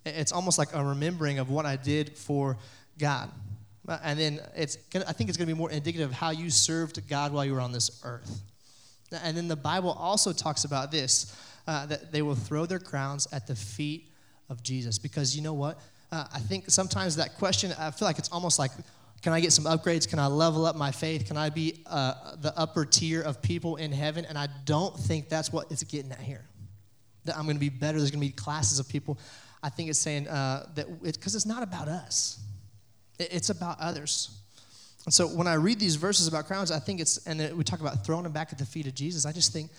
It's 0.06 0.32
almost 0.32 0.58
like 0.58 0.74
a 0.74 0.84
remembering 0.84 1.38
of 1.38 1.50
what 1.50 1.64
I 1.64 1.76
did 1.76 2.18
for 2.18 2.58
God. 2.98 3.30
Uh, 3.86 3.98
and 4.02 4.18
then 4.18 4.40
it's 4.56 4.76
gonna, 4.76 5.04
I 5.06 5.12
think 5.12 5.28
it's 5.28 5.36
going 5.36 5.48
to 5.48 5.54
be 5.54 5.58
more 5.58 5.70
indicative 5.70 6.10
of 6.10 6.16
how 6.16 6.30
you 6.30 6.50
served 6.50 7.06
God 7.08 7.32
while 7.32 7.44
you 7.44 7.52
were 7.52 7.60
on 7.60 7.72
this 7.72 8.00
earth. 8.04 8.42
And 9.22 9.36
then 9.36 9.46
the 9.46 9.56
Bible 9.56 9.90
also 9.90 10.32
talks 10.32 10.64
about 10.64 10.90
this 10.90 11.36
uh, 11.66 11.86
that 11.86 12.10
they 12.10 12.22
will 12.22 12.34
throw 12.34 12.66
their 12.66 12.78
crowns 12.78 13.28
at 13.32 13.46
the 13.46 13.54
feet 13.54 14.10
of 14.48 14.62
Jesus. 14.62 14.98
Because 14.98 15.36
you 15.36 15.42
know 15.42 15.54
what? 15.54 15.78
uh, 16.14 16.24
I 16.32 16.38
think 16.38 16.70
sometimes 16.70 17.16
that 17.16 17.36
question, 17.38 17.72
I 17.78 17.90
feel 17.90 18.06
like 18.06 18.18
it's 18.18 18.28
almost 18.28 18.58
like, 18.58 18.70
can 19.22 19.32
I 19.32 19.40
get 19.40 19.52
some 19.52 19.64
upgrades? 19.64 20.08
Can 20.08 20.18
I 20.18 20.26
level 20.26 20.64
up 20.64 20.76
my 20.76 20.92
faith? 20.92 21.26
Can 21.26 21.36
I 21.36 21.50
be 21.50 21.82
uh, 21.86 22.36
the 22.36 22.56
upper 22.56 22.84
tier 22.84 23.22
of 23.22 23.42
people 23.42 23.76
in 23.76 23.90
heaven? 23.90 24.24
And 24.24 24.38
I 24.38 24.48
don't 24.64 24.96
think 24.96 25.28
that's 25.28 25.52
what 25.52 25.70
it's 25.72 25.82
getting 25.82 26.12
at 26.12 26.20
here. 26.20 26.44
That 27.24 27.36
I'm 27.36 27.44
going 27.44 27.56
to 27.56 27.60
be 27.60 27.70
better. 27.70 27.98
There's 27.98 28.10
going 28.10 28.20
to 28.20 28.26
be 28.26 28.32
classes 28.32 28.78
of 28.78 28.88
people. 28.88 29.18
I 29.62 29.70
think 29.70 29.88
it's 29.88 29.98
saying 29.98 30.28
uh, 30.28 30.68
that 30.74 31.02
because 31.02 31.34
it's 31.34 31.46
not 31.46 31.62
about 31.62 31.88
us, 31.88 32.38
it's 33.18 33.50
about 33.50 33.78
others. 33.80 34.30
And 35.04 35.12
so 35.12 35.26
when 35.26 35.46
I 35.46 35.54
read 35.54 35.78
these 35.78 35.96
verses 35.96 36.28
about 36.28 36.46
crowns, 36.46 36.70
I 36.70 36.78
think 36.78 37.00
it's, 37.00 37.26
and 37.26 37.56
we 37.56 37.64
talk 37.64 37.80
about 37.80 38.04
throwing 38.06 38.22
them 38.22 38.32
back 38.32 38.52
at 38.52 38.58
the 38.58 38.64
feet 38.64 38.86
of 38.86 38.94
Jesus, 38.94 39.26
I 39.26 39.32
just 39.32 39.52
think 39.52 39.70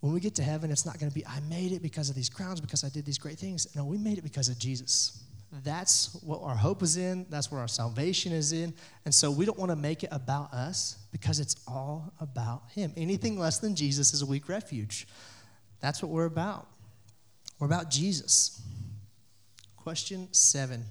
when 0.00 0.12
we 0.12 0.20
get 0.20 0.34
to 0.36 0.42
heaven, 0.42 0.70
it's 0.70 0.84
not 0.84 0.98
going 0.98 1.10
to 1.10 1.14
be, 1.14 1.26
I 1.26 1.40
made 1.48 1.72
it 1.72 1.82
because 1.82 2.10
of 2.10 2.14
these 2.14 2.28
crowns, 2.28 2.60
because 2.60 2.84
I 2.84 2.90
did 2.90 3.06
these 3.06 3.18
great 3.18 3.38
things. 3.38 3.74
No, 3.74 3.84
we 3.84 3.96
made 3.96 4.18
it 4.18 4.22
because 4.22 4.48
of 4.48 4.58
Jesus. 4.58 5.22
That's 5.64 6.14
what 6.22 6.42
our 6.42 6.56
hope 6.56 6.82
is 6.82 6.96
in. 6.96 7.24
That's 7.30 7.50
where 7.50 7.60
our 7.60 7.68
salvation 7.68 8.32
is 8.32 8.52
in. 8.52 8.74
And 9.04 9.14
so 9.14 9.30
we 9.30 9.46
don't 9.46 9.58
want 9.58 9.70
to 9.70 9.76
make 9.76 10.02
it 10.02 10.10
about 10.12 10.52
us 10.52 10.98
because 11.12 11.40
it's 11.40 11.56
all 11.66 12.12
about 12.20 12.64
Him. 12.74 12.92
Anything 12.96 13.38
less 13.38 13.58
than 13.58 13.74
Jesus 13.74 14.12
is 14.12 14.22
a 14.22 14.26
weak 14.26 14.48
refuge. 14.48 15.06
That's 15.80 16.02
what 16.02 16.10
we're 16.10 16.26
about. 16.26 16.68
We're 17.58 17.68
about 17.68 17.90
Jesus. 17.90 18.60
Question 19.76 20.28
seven. 20.32 20.84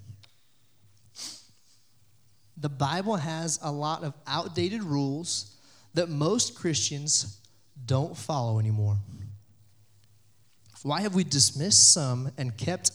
The 2.57 2.69
Bible 2.69 3.17
has 3.17 3.59
a 3.61 3.71
lot 3.71 4.03
of 4.03 4.13
outdated 4.27 4.83
rules 4.83 5.55
that 5.93 6.09
most 6.09 6.55
Christians 6.55 7.39
don't 7.85 8.15
follow 8.15 8.59
anymore. 8.59 8.97
Why 10.83 11.01
have 11.01 11.15
we 11.15 11.23
dismissed 11.23 11.93
some 11.93 12.31
and 12.37 12.55
kept 12.55 12.91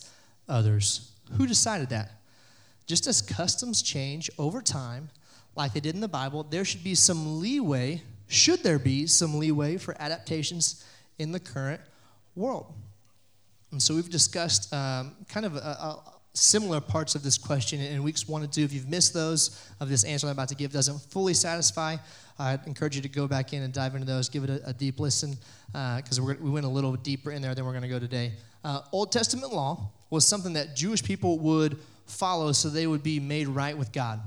others? 0.49 1.11
Who 1.33 1.47
decided 1.47 1.89
that? 1.89 2.13
Just 2.87 3.07
as 3.07 3.21
customs 3.21 3.83
change 3.83 4.31
over 4.39 4.63
time, 4.63 5.11
like 5.57 5.73
they 5.73 5.81
did 5.81 5.95
in 5.95 6.01
the 6.01 6.09
Bible, 6.09 6.45
there 6.45 6.65
should 6.65 6.85
be 6.85 6.95
some 6.95 7.41
leeway, 7.41 8.03
should 8.29 8.63
there 8.63 8.79
be 8.79 9.07
some 9.07 9.39
leeway 9.39 9.77
for 9.77 10.01
adaptations 10.01 10.85
in 11.19 11.33
the 11.33 11.41
current 11.41 11.81
world? 12.37 12.73
And 13.73 13.83
so 13.83 13.95
we've 13.95 14.11
discussed 14.11 14.73
um, 14.73 15.17
kind 15.29 15.47
of 15.47 15.57
a, 15.57 15.59
a, 15.59 16.03
similar 16.33 16.81
parts 16.81 17.15
of 17.15 17.23
this 17.23 17.37
question 17.37 17.81
in 17.81 18.03
weeks 18.03 18.29
one 18.29 18.43
and 18.43 18.53
two. 18.53 18.63
If 18.63 18.73
you've 18.73 18.89
missed 18.89 19.13
those, 19.13 19.61
of 19.81 19.89
this 19.89 20.05
answer 20.05 20.27
I'm 20.27 20.33
about 20.33 20.49
to 20.49 20.55
give 20.55 20.73
doesn't 20.73 21.01
fully 21.01 21.35
satisfy, 21.35 21.97
I 22.39 22.59
encourage 22.67 22.97
you 22.97 23.03
to 23.03 23.09
go 23.09 23.27
back 23.27 23.53
in 23.53 23.63
and 23.63 23.73
dive 23.73 23.95
into 23.95 24.07
those, 24.07 24.29
give 24.29 24.45
it 24.45 24.51
a, 24.51 24.69
a 24.69 24.73
deep 24.73 25.01
listen, 25.01 25.37
because 25.67 26.19
uh, 26.19 26.23
we 26.23 26.51
went 26.51 26.67
a 26.67 26.69
little 26.69 26.95
deeper 26.97 27.33
in 27.33 27.43
there 27.43 27.55
than 27.55 27.65
we're 27.65 27.73
going 27.73 27.83
to 27.83 27.89
go 27.89 27.99
today. 27.99 28.33
Uh, 28.65 28.81
Old 28.93 29.11
Testament 29.11 29.53
law 29.53 29.91
was 30.11 30.27
something 30.27 30.53
that 30.55 30.77
Jewish 30.77 31.03
people 31.03 31.39
would 31.41 31.79
follow 32.07 32.53
so 32.53 32.69
they 32.69 32.87
would 32.87 33.03
be 33.03 33.21
made 33.21 33.49
right 33.49 33.77
with 33.77 33.93
God. 33.93 34.21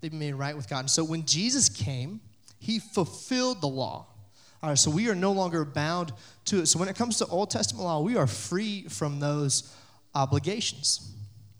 They'd 0.00 0.10
be 0.10 0.16
made 0.16 0.34
right 0.34 0.56
with 0.56 0.68
God. 0.68 0.80
And 0.80 0.90
so 0.90 1.04
when 1.04 1.24
Jesus 1.26 1.68
came, 1.68 2.20
he 2.58 2.78
fulfilled 2.78 3.60
the 3.60 3.68
law. 3.68 4.06
All 4.62 4.68
right, 4.68 4.78
so 4.78 4.90
we 4.90 5.08
are 5.08 5.14
no 5.14 5.32
longer 5.32 5.64
bound 5.64 6.12
to 6.46 6.60
it. 6.60 6.66
So 6.66 6.78
when 6.78 6.88
it 6.88 6.96
comes 6.96 7.18
to 7.18 7.26
Old 7.26 7.50
Testament 7.50 7.84
law, 7.84 8.00
we 8.00 8.16
are 8.16 8.26
free 8.26 8.82
from 8.88 9.18
those 9.18 9.74
obligations. 10.14 11.08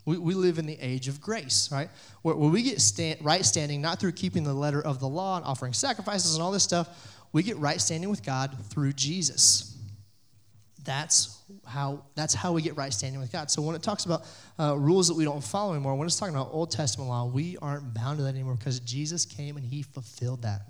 We, 0.04 0.18
we 0.18 0.34
live 0.34 0.58
in 0.58 0.66
the 0.66 0.78
age 0.80 1.08
of 1.08 1.20
grace, 1.20 1.70
right? 1.70 1.88
Where, 2.22 2.34
where 2.34 2.50
we 2.50 2.62
get 2.62 2.80
stand, 2.80 3.20
right 3.22 3.44
standing 3.44 3.80
not 3.80 4.00
through 4.00 4.12
keeping 4.12 4.42
the 4.42 4.54
letter 4.54 4.82
of 4.82 4.98
the 4.98 5.08
law 5.08 5.36
and 5.36 5.44
offering 5.44 5.72
sacrifices 5.72 6.34
and 6.34 6.42
all 6.42 6.50
this 6.50 6.64
stuff. 6.64 6.88
We 7.32 7.42
get 7.42 7.56
right 7.58 7.80
standing 7.80 8.10
with 8.10 8.24
God 8.24 8.56
through 8.68 8.92
Jesus. 8.94 9.76
That's 10.84 11.40
how, 11.64 12.04
that's 12.16 12.34
how 12.34 12.52
we 12.52 12.62
get 12.62 12.76
right 12.76 12.92
standing 12.92 13.20
with 13.20 13.30
God. 13.30 13.50
So 13.50 13.62
when 13.62 13.76
it 13.76 13.82
talks 13.82 14.04
about 14.04 14.24
uh, 14.58 14.76
rules 14.76 15.08
that 15.08 15.14
we 15.14 15.24
don't 15.24 15.42
follow 15.42 15.72
anymore, 15.72 15.94
when 15.94 16.06
it's 16.06 16.18
talking 16.18 16.34
about 16.34 16.48
Old 16.52 16.72
Testament 16.72 17.08
law, 17.08 17.24
we 17.24 17.56
aren't 17.62 17.94
bound 17.94 18.18
to 18.18 18.24
that 18.24 18.30
anymore 18.30 18.56
because 18.56 18.80
Jesus 18.80 19.24
came 19.24 19.56
and 19.56 19.64
he 19.64 19.82
fulfilled 19.82 20.42
that. 20.42 20.62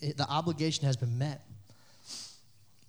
It, 0.00 0.16
the 0.16 0.28
obligation 0.28 0.84
has 0.86 0.96
been 0.96 1.16
met. 1.16 1.47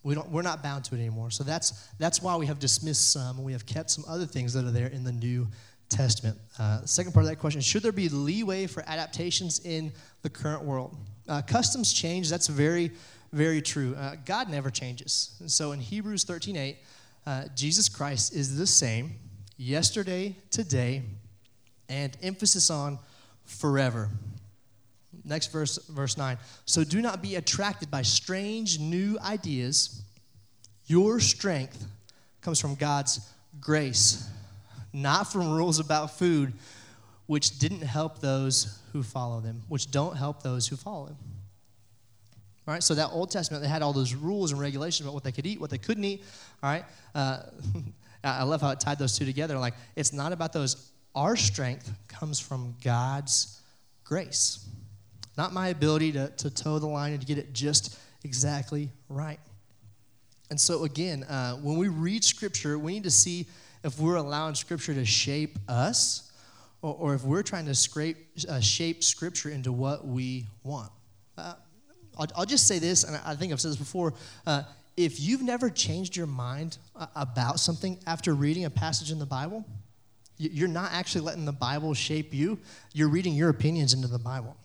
We 0.03 0.15
don't, 0.15 0.29
we're 0.29 0.41
not 0.41 0.63
bound 0.63 0.85
to 0.85 0.95
it 0.95 0.99
anymore. 0.99 1.29
So 1.31 1.43
that's, 1.43 1.71
that's 1.99 2.21
why 2.21 2.35
we 2.35 2.45
have 2.45 2.59
dismissed 2.59 3.11
some 3.11 3.43
we 3.43 3.51
have 3.51 3.65
kept 3.65 3.89
some 3.89 4.05
other 4.07 4.25
things 4.25 4.53
that 4.53 4.65
are 4.65 4.71
there 4.71 4.87
in 4.87 5.03
the 5.03 5.11
New 5.11 5.47
Testament. 5.89 6.37
Uh, 6.57 6.85
second 6.85 7.13
part 7.13 7.25
of 7.25 7.29
that 7.29 7.37
question 7.37 7.61
should 7.61 7.83
there 7.83 7.91
be 7.91 8.09
leeway 8.09 8.67
for 8.67 8.83
adaptations 8.87 9.59
in 9.65 9.91
the 10.21 10.29
current 10.29 10.63
world? 10.63 10.95
Uh, 11.27 11.41
customs 11.41 11.93
change, 11.93 12.29
that's 12.29 12.47
very, 12.47 12.91
very 13.33 13.61
true. 13.61 13.95
Uh, 13.95 14.15
God 14.25 14.49
never 14.49 14.69
changes. 14.69 15.35
And 15.39 15.51
so 15.51 15.71
in 15.71 15.79
Hebrews 15.79 16.23
13 16.23 16.55
8, 16.55 16.77
uh, 17.25 17.43
Jesus 17.55 17.89
Christ 17.89 18.33
is 18.33 18.57
the 18.57 18.67
same 18.67 19.15
yesterday, 19.57 20.35
today, 20.49 21.03
and 21.89 22.15
emphasis 22.21 22.69
on 22.69 22.99
forever. 23.45 24.09
Next 25.29 25.51
verse, 25.51 25.77
verse 25.87 26.17
9. 26.17 26.37
So 26.65 26.83
do 26.83 27.01
not 27.01 27.21
be 27.21 27.35
attracted 27.35 27.91
by 27.91 28.01
strange 28.01 28.79
new 28.79 29.17
ideas. 29.23 30.01
Your 30.87 31.19
strength 31.19 31.85
comes 32.41 32.59
from 32.59 32.73
God's 32.73 33.21
grace, 33.61 34.27
not 34.91 35.31
from 35.31 35.51
rules 35.51 35.79
about 35.79 36.17
food, 36.17 36.53
which 37.27 37.59
didn't 37.59 37.81
help 37.81 38.19
those 38.19 38.79
who 38.91 39.03
follow 39.03 39.39
them, 39.39 39.61
which 39.67 39.91
don't 39.91 40.17
help 40.17 40.41
those 40.41 40.67
who 40.67 40.75
follow 40.75 41.05
Him. 41.05 41.17
All 42.67 42.73
right, 42.73 42.81
so 42.81 42.95
that 42.95 43.09
Old 43.11 43.29
Testament, 43.29 43.61
they 43.61 43.69
had 43.69 43.83
all 43.83 43.93
those 43.93 44.15
rules 44.15 44.51
and 44.51 44.59
regulations 44.59 45.05
about 45.05 45.13
what 45.13 45.23
they 45.23 45.31
could 45.31 45.45
eat, 45.45 45.61
what 45.61 45.69
they 45.69 45.77
couldn't 45.77 46.03
eat. 46.03 46.23
All 46.63 46.71
right, 46.71 46.85
uh, 47.13 47.41
I 48.23 48.43
love 48.43 48.61
how 48.61 48.71
it 48.71 48.79
tied 48.79 48.97
those 48.97 49.15
two 49.15 49.25
together. 49.25 49.59
Like, 49.59 49.75
it's 49.95 50.11
not 50.11 50.33
about 50.33 50.53
those. 50.53 50.91
Our 51.13 51.35
strength 51.35 51.91
comes 52.07 52.39
from 52.39 52.75
God's 52.83 53.61
grace 54.03 54.65
not 55.39 55.53
my 55.53 55.69
ability 55.69 56.11
to, 56.11 56.27
to 56.35 56.49
toe 56.49 56.79
the 56.79 56.85
line 56.85 57.13
and 57.13 57.21
to 57.21 57.25
get 57.25 57.37
it 57.37 57.53
just 57.53 57.97
exactly 58.25 58.89
right. 59.07 59.39
And 60.49 60.59
so, 60.59 60.83
again, 60.83 61.23
uh, 61.23 61.53
when 61.53 61.77
we 61.77 61.87
read 61.87 62.25
Scripture, 62.25 62.77
we 62.77 62.91
need 62.91 63.05
to 63.05 63.09
see 63.09 63.47
if 63.85 63.97
we're 64.01 64.17
allowing 64.17 64.53
Scripture 64.53 64.93
to 64.93 65.05
shape 65.05 65.57
us 65.69 66.29
or, 66.81 66.93
or 66.93 67.13
if 67.13 67.23
we're 67.23 67.41
trying 67.41 67.65
to 67.67 67.73
scrape, 67.73 68.17
uh, 68.49 68.59
shape 68.59 69.01
Scripture 69.01 69.49
into 69.49 69.71
what 69.71 70.05
we 70.05 70.45
want. 70.65 70.91
Uh, 71.37 71.53
I'll, 72.17 72.27
I'll, 72.35 72.45
just 72.45 72.67
say 72.67 72.77
this, 72.77 73.05
and 73.05 73.17
I 73.25 73.33
think 73.33 73.53
I've 73.53 73.61
said 73.61 73.71
this 73.71 73.77
before. 73.77 74.13
Uh, 74.45 74.63
if 74.97 75.21
you've 75.21 75.41
never 75.41 75.69
changed 75.69 76.17
your 76.17 76.27
mind 76.27 76.79
uh, 76.97 77.07
about 77.15 77.61
something 77.61 77.97
after 78.05 78.33
reading 78.33 78.65
a 78.65 78.69
passage 78.69 79.09
in 79.09 79.19
the 79.19 79.25
Bible, 79.25 79.63
you're 80.37 80.67
not 80.67 80.91
actually 80.91 81.21
letting 81.21 81.45
the 81.45 81.53
Bible 81.53 81.93
shape 81.93 82.33
you. 82.33 82.59
You're 82.91 83.07
reading 83.07 83.35
your 83.35 83.47
opinions 83.47 83.93
into 83.93 84.09
the 84.09 84.19
Bible. 84.19 84.57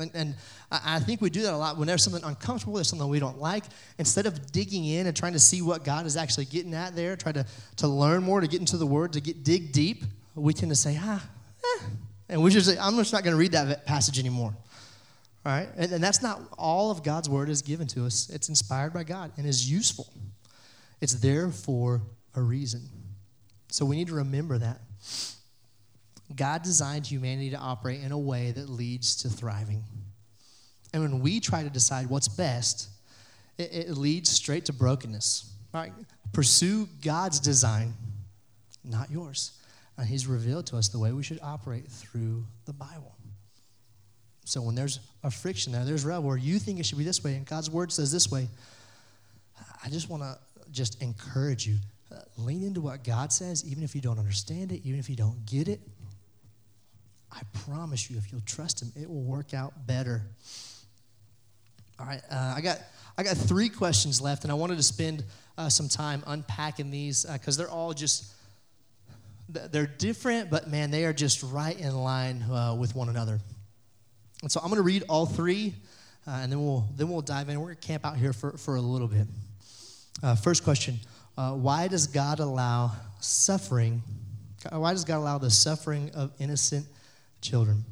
And, 0.00 0.10
and 0.14 0.34
I, 0.70 0.98
think 1.00 1.20
we 1.20 1.30
do 1.30 1.42
that 1.42 1.52
a 1.52 1.56
lot 1.56 1.76
when 1.76 1.86
there's 1.86 2.02
something 2.02 2.24
uncomfortable, 2.24 2.74
there's 2.74 2.88
something 2.88 3.08
we 3.08 3.20
don't 3.20 3.38
like. 3.38 3.64
Instead 3.98 4.26
of 4.26 4.52
digging 4.52 4.84
in 4.84 5.06
and 5.06 5.16
trying 5.16 5.32
to 5.34 5.38
see 5.38 5.62
what 5.62 5.84
God 5.84 6.06
is 6.06 6.16
actually 6.16 6.46
getting 6.46 6.74
at 6.74 6.96
there, 6.96 7.16
try 7.16 7.32
to, 7.32 7.46
to 7.76 7.88
learn 7.88 8.22
more, 8.22 8.40
to 8.40 8.48
get 8.48 8.60
into 8.60 8.76
the 8.76 8.86
Word, 8.86 9.12
to 9.14 9.20
get 9.20 9.44
dig 9.44 9.72
deep, 9.72 10.04
we 10.34 10.52
tend 10.52 10.70
to 10.70 10.76
say, 10.76 10.98
ah, 11.00 11.22
eh. 11.64 11.84
And 12.28 12.42
we 12.42 12.50
just 12.50 12.66
say, 12.66 12.78
I'm 12.78 12.96
just 12.96 13.12
not 13.12 13.24
going 13.24 13.34
to 13.34 13.38
read 13.38 13.52
that 13.52 13.86
passage 13.86 14.18
anymore. 14.18 14.54
All 15.44 15.52
right? 15.52 15.68
And, 15.76 15.92
and 15.92 16.04
that's 16.04 16.22
not 16.22 16.40
all 16.56 16.90
of 16.90 17.02
God's 17.02 17.28
Word 17.28 17.48
is 17.48 17.62
given 17.62 17.86
to 17.88 18.06
us. 18.06 18.30
It's 18.30 18.48
inspired 18.48 18.92
by 18.92 19.04
God 19.04 19.32
and 19.36 19.46
is 19.46 19.70
useful. 19.70 20.06
It's 21.00 21.14
there 21.14 21.50
for 21.50 22.02
a 22.34 22.40
reason. 22.40 22.82
So 23.68 23.84
we 23.84 23.96
need 23.96 24.08
to 24.08 24.14
remember 24.14 24.58
that. 24.58 24.80
God 26.34 26.62
designed 26.62 27.06
humanity 27.06 27.50
to 27.50 27.56
operate 27.56 28.02
in 28.02 28.12
a 28.12 28.18
way 28.18 28.52
that 28.52 28.68
leads 28.68 29.16
to 29.22 29.28
thriving. 29.28 29.84
And 30.92 31.02
when 31.02 31.20
we 31.20 31.40
try 31.40 31.62
to 31.62 31.70
decide 31.70 32.08
what's 32.08 32.28
best, 32.28 32.88
it, 33.58 33.70
it 33.72 33.96
leads 33.96 34.30
straight 34.30 34.64
to 34.66 34.72
brokenness. 34.72 35.52
Right? 35.72 35.92
Pursue 36.32 36.88
God's 37.02 37.40
design, 37.40 37.94
not 38.84 39.10
yours. 39.10 39.52
And 39.96 40.06
He's 40.06 40.26
revealed 40.26 40.66
to 40.68 40.76
us 40.76 40.88
the 40.88 40.98
way 40.98 41.12
we 41.12 41.22
should 41.22 41.40
operate 41.42 41.86
through 41.86 42.44
the 42.64 42.72
Bible. 42.72 43.14
So 44.44 44.62
when 44.62 44.74
there's 44.74 45.00
a 45.22 45.30
friction 45.30 45.72
there, 45.72 45.84
there's 45.84 46.04
rebel 46.04 46.24
where 46.24 46.36
you 46.36 46.58
think 46.58 46.80
it 46.80 46.86
should 46.86 46.98
be 46.98 47.04
this 47.04 47.22
way 47.22 47.36
and 47.36 47.46
God's 47.46 47.70
word 47.70 47.92
says 47.92 48.10
this 48.10 48.30
way, 48.30 48.48
I 49.84 49.88
just 49.90 50.08
want 50.08 50.22
to 50.22 50.38
just 50.72 51.00
encourage 51.02 51.66
you. 51.66 51.76
Uh, 52.12 52.16
lean 52.36 52.64
into 52.64 52.80
what 52.80 53.04
God 53.04 53.32
says, 53.32 53.64
even 53.64 53.84
if 53.84 53.94
you 53.94 54.00
don't 54.00 54.18
understand 54.18 54.72
it, 54.72 54.80
even 54.84 54.98
if 54.98 55.08
you 55.08 55.14
don't 55.14 55.46
get 55.46 55.68
it. 55.68 55.80
Promise 57.70 58.10
you, 58.10 58.18
if 58.18 58.32
you'll 58.32 58.40
trust 58.40 58.82
Him, 58.82 58.90
it 59.00 59.08
will 59.08 59.22
work 59.22 59.54
out 59.54 59.86
better. 59.86 60.22
All 62.00 62.06
right, 62.06 62.20
uh, 62.28 62.54
I 62.56 62.60
got 62.60 62.80
I 63.16 63.22
got 63.22 63.36
three 63.36 63.68
questions 63.68 64.20
left, 64.20 64.42
and 64.42 64.50
I 64.50 64.54
wanted 64.54 64.76
to 64.76 64.82
spend 64.82 65.22
uh, 65.56 65.68
some 65.68 65.88
time 65.88 66.24
unpacking 66.26 66.90
these 66.90 67.24
because 67.24 67.56
uh, 67.56 67.62
they're 67.62 67.70
all 67.70 67.92
just 67.92 68.32
they're 69.48 69.86
different, 69.86 70.50
but 70.50 70.68
man, 70.68 70.90
they 70.90 71.04
are 71.04 71.12
just 71.12 71.44
right 71.44 71.78
in 71.78 71.94
line 71.94 72.42
uh, 72.42 72.74
with 72.76 72.96
one 72.96 73.08
another. 73.08 73.38
And 74.42 74.50
so 74.50 74.58
I'm 74.60 74.66
going 74.68 74.78
to 74.78 74.82
read 74.82 75.04
all 75.08 75.26
three, 75.26 75.74
uh, 76.26 76.40
and 76.42 76.50
then 76.50 76.60
we'll 76.60 76.88
then 76.96 77.08
we'll 77.08 77.20
dive 77.20 77.48
in. 77.50 77.60
We're 77.60 77.66
going 77.66 77.76
to 77.76 77.86
camp 77.86 78.04
out 78.04 78.16
here 78.16 78.32
for, 78.32 78.50
for 78.58 78.74
a 78.74 78.80
little 78.80 79.06
bit. 79.06 79.28
Uh, 80.24 80.34
first 80.34 80.64
question: 80.64 80.98
why 81.36 81.86
does 81.86 82.08
God 82.08 82.40
allow 82.40 82.90
suffering? 83.20 84.02
Why 84.72 84.90
does 84.90 85.04
God 85.04 85.18
allow 85.18 85.38
the 85.38 85.50
suffering 85.50 86.10
of 86.14 86.32
innocent 86.40 86.84
children? 87.40 87.84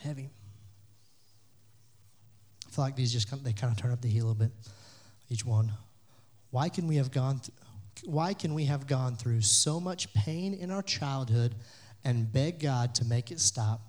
Heavy. 0.00 0.30
I 2.66 2.70
feel 2.70 2.84
like 2.84 2.96
these 2.96 3.12
just 3.12 3.30
they 3.44 3.52
kind 3.52 3.72
of 3.72 3.78
turn 3.78 3.92
up 3.92 4.00
the 4.02 4.08
heat 4.08 4.18
a 4.20 4.22
little 4.22 4.34
bit, 4.34 4.52
each 5.28 5.44
one. 5.44 5.72
Why 6.50 6.68
can 6.68 6.86
we 6.86 6.96
have 6.96 7.10
gone? 7.10 7.40
Th- 7.40 7.52
why 8.04 8.34
can 8.34 8.54
we 8.54 8.66
have 8.66 8.86
gone 8.86 9.16
through 9.16 9.40
so 9.40 9.80
much 9.80 10.12
pain 10.12 10.52
in 10.54 10.70
our 10.70 10.82
childhood 10.82 11.54
and 12.04 12.30
beg 12.30 12.60
God 12.60 12.94
to 12.96 13.04
make 13.04 13.30
it 13.30 13.40
stop, 13.40 13.80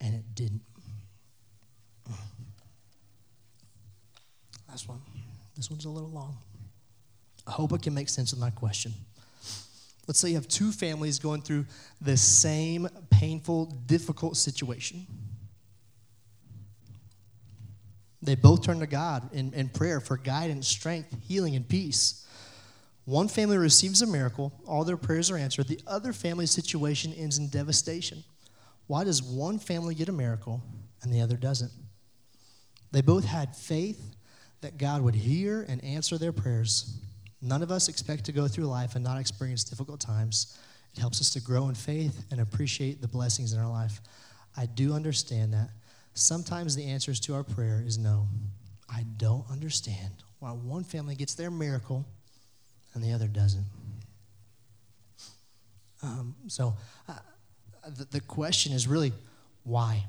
and 0.00 0.14
it 0.14 0.34
didn't? 0.34 0.62
Last 4.68 4.88
one. 4.88 5.00
This 5.56 5.70
one's 5.70 5.86
a 5.86 5.90
little 5.90 6.10
long. 6.10 6.36
I 7.46 7.52
hope 7.52 7.72
I 7.72 7.78
can 7.78 7.94
make 7.94 8.08
sense 8.08 8.32
of 8.32 8.38
my 8.38 8.50
question. 8.50 8.92
Let's 10.08 10.18
say 10.18 10.30
you 10.30 10.36
have 10.36 10.48
two 10.48 10.72
families 10.72 11.18
going 11.18 11.42
through 11.42 11.66
the 12.00 12.16
same 12.16 12.88
painful, 13.10 13.66
difficult 13.86 14.38
situation. 14.38 15.06
They 18.22 18.34
both 18.34 18.64
turn 18.64 18.80
to 18.80 18.86
God 18.86 19.32
in, 19.34 19.52
in 19.52 19.68
prayer 19.68 20.00
for 20.00 20.16
guidance, 20.16 20.66
strength, 20.66 21.14
healing, 21.28 21.54
and 21.54 21.68
peace. 21.68 22.26
One 23.04 23.28
family 23.28 23.58
receives 23.58 24.00
a 24.00 24.06
miracle, 24.06 24.52
all 24.66 24.82
their 24.82 24.96
prayers 24.96 25.30
are 25.30 25.36
answered. 25.36 25.68
The 25.68 25.80
other 25.86 26.14
family's 26.14 26.50
situation 26.50 27.12
ends 27.12 27.38
in 27.38 27.48
devastation. 27.48 28.24
Why 28.86 29.04
does 29.04 29.22
one 29.22 29.58
family 29.58 29.94
get 29.94 30.08
a 30.08 30.12
miracle 30.12 30.62
and 31.02 31.12
the 31.12 31.20
other 31.20 31.36
doesn't? 31.36 31.72
They 32.92 33.02
both 33.02 33.26
had 33.26 33.54
faith 33.54 34.16
that 34.62 34.78
God 34.78 35.02
would 35.02 35.14
hear 35.14 35.64
and 35.68 35.84
answer 35.84 36.16
their 36.16 36.32
prayers. 36.32 36.98
None 37.40 37.62
of 37.62 37.70
us 37.70 37.88
expect 37.88 38.24
to 38.24 38.32
go 38.32 38.48
through 38.48 38.64
life 38.64 38.94
and 38.94 39.04
not 39.04 39.18
experience 39.18 39.64
difficult 39.64 40.00
times. 40.00 40.58
It 40.96 41.00
helps 41.00 41.20
us 41.20 41.30
to 41.30 41.40
grow 41.40 41.68
in 41.68 41.74
faith 41.74 42.24
and 42.30 42.40
appreciate 42.40 43.00
the 43.00 43.08
blessings 43.08 43.52
in 43.52 43.60
our 43.60 43.70
life. 43.70 44.00
I 44.56 44.66
do 44.66 44.92
understand 44.92 45.52
that. 45.54 45.70
Sometimes 46.14 46.74
the 46.74 46.84
answers 46.84 47.20
to 47.20 47.34
our 47.34 47.44
prayer 47.44 47.82
is 47.86 47.96
no. 47.96 48.26
I 48.90 49.04
don't 49.18 49.44
understand 49.50 50.10
why 50.40 50.50
one 50.50 50.82
family 50.82 51.14
gets 51.14 51.34
their 51.34 51.50
miracle 51.50 52.04
and 52.94 53.04
the 53.04 53.12
other 53.12 53.28
doesn't. 53.28 53.64
Um, 56.02 56.34
so 56.48 56.74
uh, 57.08 57.14
the, 57.96 58.04
the 58.10 58.20
question 58.20 58.72
is 58.72 58.88
really 58.88 59.12
why? 59.64 60.04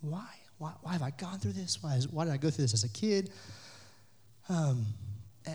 Why? 0.00 0.26
Why, 0.58 0.72
why 0.82 0.92
have 0.92 1.02
I 1.02 1.10
gone 1.10 1.38
through 1.38 1.52
this? 1.52 1.82
Why, 1.82 1.94
is, 1.94 2.08
why 2.08 2.24
did 2.24 2.32
I 2.32 2.36
go 2.36 2.50
through 2.50 2.64
this 2.64 2.74
as 2.74 2.84
a 2.84 2.88
kid? 2.88 3.30
Um, 4.48 4.86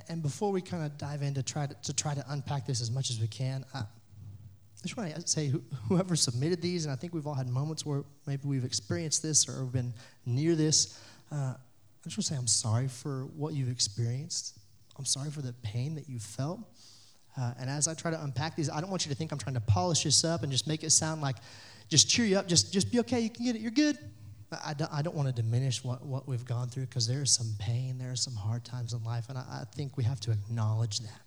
and, 0.08 0.22
before 0.22 0.52
we 0.52 0.62
kind 0.62 0.84
of 0.84 0.98
dive 0.98 1.22
in 1.22 1.34
to 1.36 1.44
try 1.44 1.68
to, 1.68 1.76
to, 1.84 1.94
try 1.94 2.14
to 2.14 2.24
unpack 2.30 2.66
this 2.66 2.82
as 2.82 2.92
much 2.92 3.10
as 3.10 3.20
we 3.20 3.28
can, 3.28 3.66
I, 3.74 3.80
I 3.80 3.86
just 4.84 4.98
want 4.98 5.14
to 5.14 5.28
say 5.28 5.54
whoever 5.88 6.16
submitted 6.16 6.62
these, 6.62 6.86
and 6.86 6.92
I 6.92 6.96
think 6.96 7.14
we've 7.14 7.28
all 7.28 7.34
had 7.34 7.48
moments 7.48 7.86
where 7.86 8.04
maybe 8.28 8.48
we've 8.48 8.66
experienced 8.66 9.22
this 9.24 9.48
or 9.48 9.64
been 9.66 9.94
near 10.26 10.56
this. 10.56 11.00
Uh, 11.32 11.54
I 11.56 12.04
just 12.04 12.18
want 12.18 12.26
to 12.26 12.34
say 12.34 12.36
I'm 12.36 12.48
sorry 12.48 12.88
for 12.88 13.26
what 13.36 13.54
you've 13.54 13.72
experienced. 13.72 14.58
I'm 14.98 15.06
sorry 15.06 15.30
for 15.30 15.42
the 15.42 15.54
pain 15.64 15.96
that 15.96 16.10
you 16.10 16.20
felt. 16.20 16.60
Uh, 17.38 17.54
and 17.60 17.70
as 17.70 17.88
I 17.88 17.94
try 17.94 18.12
to 18.12 18.24
unpack 18.24 18.56
these, 18.56 18.70
I 18.70 18.80
don't 18.80 18.90
want 18.90 19.06
you 19.06 19.10
to 19.10 19.16
think 19.16 19.32
I'm 19.32 19.40
trying 19.40 19.56
to 19.56 19.62
polish 19.62 20.04
this 20.04 20.24
up 20.24 20.44
and 20.44 20.52
just 20.52 20.68
make 20.68 20.84
it 20.84 20.92
sound 20.92 21.22
like, 21.22 21.38
just 21.90 22.10
cheer 22.10 22.26
you 22.26 22.38
up, 22.38 22.48
just, 22.48 22.72
just 22.72 22.92
be 22.92 23.00
okay, 23.00 23.20
you 23.20 23.30
can 23.30 23.46
get 23.46 23.56
it, 23.56 23.62
you're 23.62 23.72
good. 23.72 23.98
I 24.66 24.74
don't, 24.74 24.92
I 24.94 25.02
don't 25.02 25.16
want 25.16 25.34
to 25.34 25.42
diminish 25.42 25.84
what, 25.84 26.06
what 26.06 26.28
we've 26.28 26.46
gone 26.46 26.70
through 26.70 26.86
because 26.86 27.08
there 27.08 27.22
is 27.22 27.32
some 27.32 27.54
pain, 27.60 27.98
there 27.98 28.12
are 28.12 28.16
some 28.16 28.36
hard 28.36 28.64
times 28.64 28.94
in 28.94 29.04
life, 29.04 29.30
and 29.30 29.38
I, 29.38 29.42
I 29.42 29.64
think 29.76 29.98
we 29.98 30.04
have 30.04 30.20
to 30.22 30.32
acknowledge 30.32 31.00
that. 31.00 31.22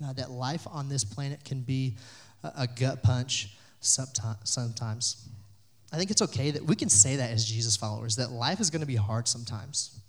Now, 0.00 0.12
that 0.14 0.30
life 0.30 0.66
on 0.70 0.88
this 0.88 1.04
planet 1.04 1.44
can 1.44 1.60
be 1.60 1.96
a, 2.42 2.52
a 2.58 2.66
gut 2.66 3.02
punch 3.02 3.50
sometimes. 3.80 5.28
I 5.92 5.96
think 5.96 6.10
it's 6.10 6.22
okay 6.22 6.50
that 6.52 6.64
we 6.64 6.76
can 6.76 6.88
say 6.88 7.16
that 7.16 7.30
as 7.30 7.44
Jesus 7.44 7.76
followers, 7.76 8.16
that 8.16 8.30
life 8.30 8.60
is 8.60 8.70
going 8.70 8.80
to 8.80 8.86
be 8.86 8.96
hard 8.96 9.26
sometimes. 9.26 10.00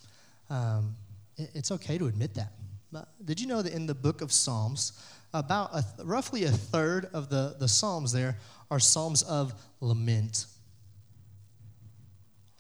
Um, 0.50 0.96
it, 1.38 1.50
it's 1.54 1.72
okay 1.72 1.98
to 1.98 2.08
admit 2.08 2.36
that. 2.36 2.52
But 2.92 3.08
did 3.26 3.40
you 3.40 3.48
know 3.48 3.62
that 3.62 3.74
in 3.74 3.86
the 3.86 3.96
book 3.96 4.22
of 4.22 4.32
Psalms, 4.32 4.94
about 5.34 5.74
a, 5.74 5.84
roughly 6.04 6.44
a 6.44 6.52
third 6.52 7.10
of 7.14 7.30
the, 7.30 7.56
the 7.60 7.68
Psalms 7.68 8.12
there 8.12 8.38
are 8.70 8.80
Psalms 8.80 9.24
of 9.24 9.54
lament? 9.80 10.46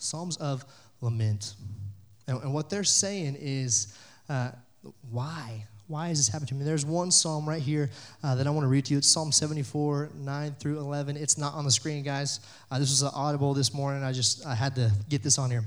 Psalms 0.01 0.37
of 0.37 0.65
lament. 1.01 1.55
And, 2.27 2.41
and 2.43 2.53
what 2.53 2.69
they're 2.69 2.83
saying 2.83 3.37
is, 3.39 3.95
uh, 4.29 4.51
why? 5.09 5.65
Why 5.87 6.09
is 6.09 6.19
this 6.19 6.29
happening 6.29 6.47
to 6.47 6.55
me? 6.55 6.63
There's 6.63 6.85
one 6.85 7.11
psalm 7.11 7.47
right 7.47 7.61
here 7.61 7.89
uh, 8.23 8.35
that 8.35 8.47
I 8.47 8.49
want 8.49 8.63
to 8.63 8.69
read 8.69 8.85
to 8.85 8.93
you. 8.93 8.97
It's 8.97 9.07
Psalm 9.07 9.31
74, 9.31 10.11
9 10.15 10.55
through 10.57 10.79
11. 10.79 11.17
It's 11.17 11.37
not 11.37 11.53
on 11.53 11.65
the 11.65 11.71
screen, 11.71 12.01
guys. 12.01 12.39
Uh, 12.71 12.79
this 12.79 12.89
was 12.89 13.01
an 13.01 13.11
audible 13.13 13.53
this 13.53 13.73
morning. 13.73 14.01
I 14.03 14.13
just 14.13 14.45
I 14.45 14.55
had 14.55 14.73
to 14.75 14.89
get 15.09 15.21
this 15.21 15.37
on 15.37 15.51
here. 15.51 15.65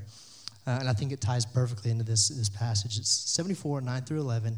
Uh, 0.67 0.79
and 0.81 0.89
I 0.89 0.95
think 0.95 1.13
it 1.13 1.21
ties 1.21 1.45
perfectly 1.45 1.91
into 1.91 2.05
this, 2.05 2.29
this 2.29 2.49
passage. 2.49 2.97
It's 2.97 3.11
74, 3.11 3.83
9 3.83 4.03
through 4.03 4.21
11. 4.21 4.57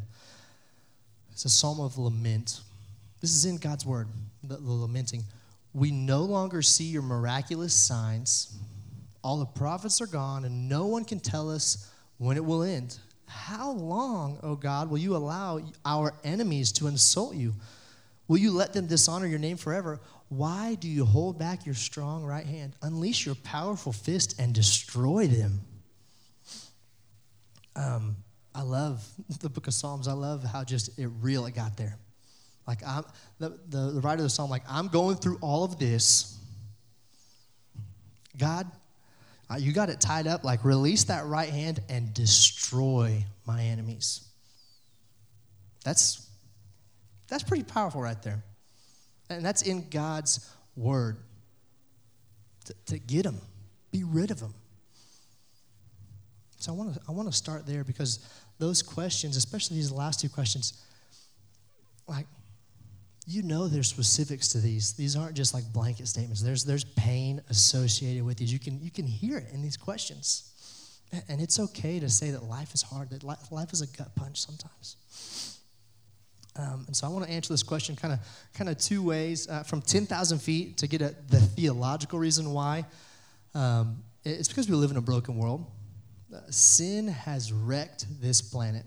It's 1.33 1.43
a 1.43 1.49
psalm 1.49 1.81
of 1.81 1.97
lament. 1.97 2.61
This 3.19 3.35
is 3.35 3.45
in 3.45 3.57
God's 3.57 3.85
word, 3.85 4.07
the, 4.43 4.55
the 4.55 4.71
lamenting. 4.71 5.23
We 5.73 5.91
no 5.91 6.21
longer 6.21 6.61
see 6.61 6.85
your 6.85 7.01
miraculous 7.01 7.73
signs 7.73 8.57
all 9.27 9.35
the 9.35 9.45
prophets 9.45 9.99
are 9.99 10.07
gone, 10.07 10.45
and 10.45 10.69
no 10.69 10.85
one 10.85 11.03
can 11.03 11.19
tell 11.19 11.51
us 11.51 11.91
when 12.17 12.37
it 12.37 12.45
will 12.45 12.63
end. 12.63 12.97
How 13.25 13.71
long, 13.71 14.39
O 14.41 14.51
oh 14.51 14.55
God, 14.55 14.89
will 14.89 14.99
you 14.99 15.17
allow 15.17 15.59
our 15.83 16.13
enemies 16.23 16.71
to 16.73 16.87
insult 16.87 17.35
you? 17.35 17.53
Will 18.29 18.37
you 18.37 18.51
let 18.51 18.71
them 18.71 18.87
dishonor 18.87 19.27
your 19.27 19.37
name 19.37 19.57
forever? 19.57 19.99
Why 20.29 20.75
do 20.75 20.87
you 20.87 21.03
hold 21.03 21.37
back 21.37 21.65
your 21.65 21.75
strong 21.75 22.23
right 22.23 22.45
hand? 22.45 22.77
Unleash 22.81 23.25
your 23.25 23.35
powerful 23.35 23.91
fist 23.91 24.39
and 24.39 24.55
destroy 24.55 25.27
them. 25.27 25.59
Um, 27.75 28.15
I 28.55 28.61
love 28.61 29.05
the 29.41 29.49
book 29.49 29.67
of 29.67 29.73
Psalms. 29.73 30.07
I 30.07 30.13
love 30.13 30.45
how 30.45 30.63
just 30.63 30.97
it 30.97 31.09
real 31.19 31.45
it 31.47 31.53
got 31.53 31.75
there. 31.75 31.97
Like 32.65 32.79
I'm 32.87 33.03
the, 33.39 33.59
the, 33.67 33.91
the 33.91 33.99
writer 33.99 34.19
of 34.19 34.23
the 34.23 34.29
psalm, 34.29 34.49
like 34.49 34.63
I'm 34.69 34.87
going 34.87 35.17
through 35.17 35.39
all 35.41 35.65
of 35.65 35.79
this. 35.79 36.39
God, 38.37 38.71
Uh, 39.49 39.55
you 39.55 39.71
got 39.71 39.89
it 39.89 40.01
tied 40.01 40.27
up, 40.27 40.43
like 40.43 40.63
release 40.65 41.05
that 41.05 41.25
right 41.25 41.49
hand 41.49 41.79
and 41.89 42.13
destroy 42.13 43.23
my 43.45 43.63
enemies. 43.63 44.27
That's, 45.85 46.27
that's 47.27 47.43
pretty 47.43 47.63
powerful 47.63 48.01
right 48.01 48.21
there. 48.23 48.43
And 49.29 49.45
that's 49.45 49.61
in 49.61 49.89
God's 49.89 50.49
word. 50.75 51.17
To, 52.65 52.73
to 52.87 52.99
get 52.99 53.23
them, 53.23 53.39
be 53.91 54.03
rid 54.03 54.29
of 54.29 54.41
them. 54.41 54.53
So 56.59 56.73
I 56.73 56.75
want 56.75 56.95
to 56.95 57.01
I 57.07 57.11
want 57.11 57.29
to 57.29 57.33
start 57.33 57.65
there 57.65 57.83
because 57.83 58.19
those 58.59 58.81
questions, 58.81 59.37
especially 59.37 59.77
these 59.77 59.91
last 59.91 60.19
two 60.19 60.27
questions, 60.27 60.83
like 62.07 62.25
you 63.29 63.43
know 63.43 63.67
there's 63.67 63.89
specifics 63.89 64.47
to 64.49 64.59
these. 64.59 64.93
These 64.93 65.17
aren't 65.17 65.35
just 65.35 65.53
like 65.53 65.65
blanket 65.73 66.07
statements. 66.07 66.41
There's 66.41 66.63
there's 66.63 66.85
pain 66.85 67.41
associated 67.49 68.23
with 68.23 68.37
these. 68.37 68.53
You 68.53 68.59
can 68.59 68.81
you 68.81 68.89
can 68.89 69.05
hear 69.05 69.37
it 69.37 69.47
in 69.53 69.61
these 69.61 69.75
questions. 69.75 70.53
And 71.29 71.39
it's 71.41 71.59
okay 71.59 71.99
to 71.99 72.09
say 72.09 72.31
that 72.31 72.43
life 72.43 72.73
is 72.73 72.81
hard, 72.81 73.11
that 73.11 73.23
life 73.23 73.71
is 73.71 73.81
a 73.81 73.87
gut 73.87 74.13
punch 74.15 74.41
sometimes. 74.41 75.57
Um, 76.57 76.83
and 76.87 76.95
so 76.95 77.07
I 77.07 77.09
want 77.09 77.25
to 77.25 77.31
answer 77.31 77.53
this 77.53 77.63
question 77.63 77.95
kind 77.95 78.13
of 78.13 78.19
kind 78.53 78.69
of 78.69 78.77
two 78.77 79.03
ways. 79.03 79.47
Uh, 79.49 79.63
from 79.63 79.81
10,000 79.81 80.39
feet 80.39 80.77
to 80.77 80.87
get 80.87 81.01
a, 81.01 81.13
the 81.27 81.39
theological 81.39 82.19
reason 82.19 82.51
why. 82.51 82.85
Um, 83.53 84.03
it's 84.23 84.47
because 84.47 84.69
we 84.69 84.75
live 84.75 84.91
in 84.91 84.97
a 84.97 85.01
broken 85.01 85.37
world. 85.37 85.65
Uh, 86.33 86.39
sin 86.49 87.07
has 87.07 87.51
wrecked 87.51 88.05
this 88.21 88.41
planet. 88.41 88.83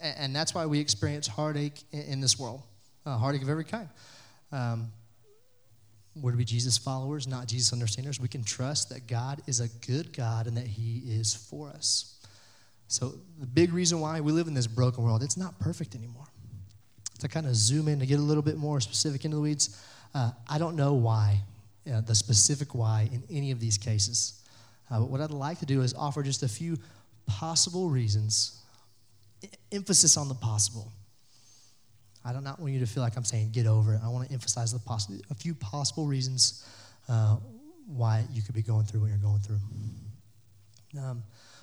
And, 0.00 0.18
and 0.18 0.36
that's 0.36 0.54
why 0.54 0.66
we 0.66 0.80
experience 0.80 1.26
heartache 1.26 1.82
in, 1.92 2.00
in 2.02 2.20
this 2.20 2.38
world 2.38 2.62
heartache 3.10 3.42
of 3.42 3.48
every 3.48 3.64
kind. 3.64 3.88
Um, 4.52 4.92
we're 6.14 6.30
to 6.30 6.36
be 6.36 6.44
Jesus 6.44 6.78
followers, 6.78 7.26
not 7.26 7.46
Jesus 7.46 7.72
understanders. 7.72 8.18
We 8.18 8.28
can 8.28 8.42
trust 8.42 8.88
that 8.88 9.06
God 9.06 9.42
is 9.46 9.60
a 9.60 9.68
good 9.86 10.16
God 10.16 10.46
and 10.46 10.56
that 10.56 10.66
He 10.66 11.02
is 11.06 11.34
for 11.34 11.68
us. 11.68 12.16
So, 12.88 13.14
the 13.38 13.46
big 13.46 13.72
reason 13.72 14.00
why 14.00 14.20
we 14.20 14.32
live 14.32 14.46
in 14.46 14.54
this 14.54 14.66
broken 14.66 15.04
world, 15.04 15.22
it's 15.22 15.36
not 15.36 15.58
perfect 15.58 15.94
anymore. 15.94 16.26
To 17.20 17.28
kind 17.28 17.46
of 17.46 17.54
zoom 17.54 17.88
in, 17.88 17.98
to 17.98 18.06
get 18.06 18.18
a 18.18 18.22
little 18.22 18.42
bit 18.42 18.56
more 18.56 18.80
specific 18.80 19.24
into 19.24 19.36
the 19.36 19.42
weeds, 19.42 19.82
uh, 20.14 20.30
I 20.48 20.58
don't 20.58 20.76
know 20.76 20.94
why, 20.94 21.40
uh, 21.92 22.00
the 22.00 22.14
specific 22.14 22.74
why 22.74 23.08
in 23.12 23.22
any 23.30 23.50
of 23.50 23.60
these 23.60 23.76
cases. 23.76 24.42
Uh, 24.90 25.00
but 25.00 25.10
what 25.10 25.20
I'd 25.20 25.30
like 25.30 25.58
to 25.58 25.66
do 25.66 25.82
is 25.82 25.94
offer 25.94 26.22
just 26.22 26.42
a 26.42 26.48
few 26.48 26.78
possible 27.26 27.90
reasons, 27.90 28.62
emphasis 29.72 30.16
on 30.16 30.28
the 30.28 30.34
possible, 30.34 30.92
I 32.26 32.32
do 32.32 32.40
not 32.40 32.58
want 32.58 32.72
you 32.72 32.80
to 32.80 32.86
feel 32.86 33.04
like 33.04 33.16
I'm 33.16 33.24
saying 33.24 33.50
get 33.52 33.66
over 33.66 33.94
it. 33.94 34.00
I 34.02 34.08
want 34.08 34.26
to 34.26 34.34
emphasize 34.34 34.72
the 34.72 34.80
poss- 34.80 35.08
a 35.30 35.34
few 35.34 35.54
possible 35.54 36.06
reasons 36.06 36.66
uh, 37.08 37.36
why 37.86 38.24
you 38.32 38.42
could 38.42 38.54
be 38.54 38.62
going 38.62 38.84
through 38.84 39.00
what 39.00 39.10
you're 39.10 39.18
going 39.18 39.38
through. 39.38 39.60
Um, 40.98 41.22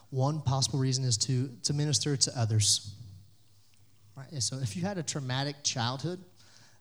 one 0.10 0.40
possible 0.42 0.80
reason 0.80 1.04
is 1.04 1.18
to, 1.18 1.50
to 1.64 1.74
minister 1.74 2.16
to 2.16 2.40
others. 2.40 2.94
Right? 4.16 4.42
So 4.42 4.58
if 4.58 4.78
you 4.78 4.84
had 4.84 4.98
a 4.98 5.04
traumatic 5.04 5.58
childhood, 5.64 6.20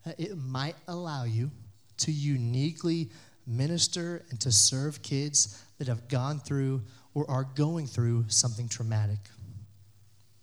uh, 0.06 0.12
it 0.16 0.36
might 0.36 0.76
allow 0.86 1.24
you 1.24 1.50
to 1.98 2.12
uniquely 2.12 3.08
minister 3.48 4.24
and 4.30 4.38
to 4.40 4.52
serve 4.52 5.02
kids 5.02 5.60
that 5.78 5.88
have 5.88 6.06
gone 6.08 6.38
through 6.38 6.82
or 7.14 7.28
are 7.28 7.48
going 7.56 7.88
through 7.88 8.26
something 8.28 8.68
traumatic. 8.68 9.18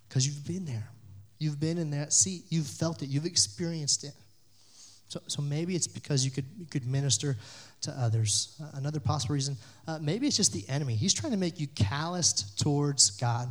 Because 0.09 0.27
you've 0.27 0.45
been 0.45 0.65
there. 0.65 0.89
You've 1.39 1.59
been 1.59 1.77
in 1.77 1.91
that 1.91 2.11
seat. 2.13 2.43
You've 2.49 2.67
felt 2.67 3.01
it. 3.01 3.07
You've 3.07 3.25
experienced 3.25 4.03
it. 4.03 4.11
So, 5.07 5.19
so 5.25 5.41
maybe 5.41 5.75
it's 5.75 5.87
because 5.87 6.23
you 6.23 6.29
could, 6.29 6.45
you 6.59 6.67
could 6.67 6.85
minister 6.85 7.35
to 7.81 7.91
others. 7.91 8.55
Uh, 8.61 8.77
another 8.77 8.99
possible 8.99 9.33
reason, 9.33 9.57
uh, 9.87 9.97
maybe 9.99 10.27
it's 10.27 10.37
just 10.37 10.53
the 10.53 10.67
enemy. 10.69 10.95
He's 10.95 11.13
trying 11.13 11.31
to 11.31 11.37
make 11.37 11.59
you 11.59 11.67
calloused 11.75 12.59
towards 12.59 13.11
God. 13.11 13.49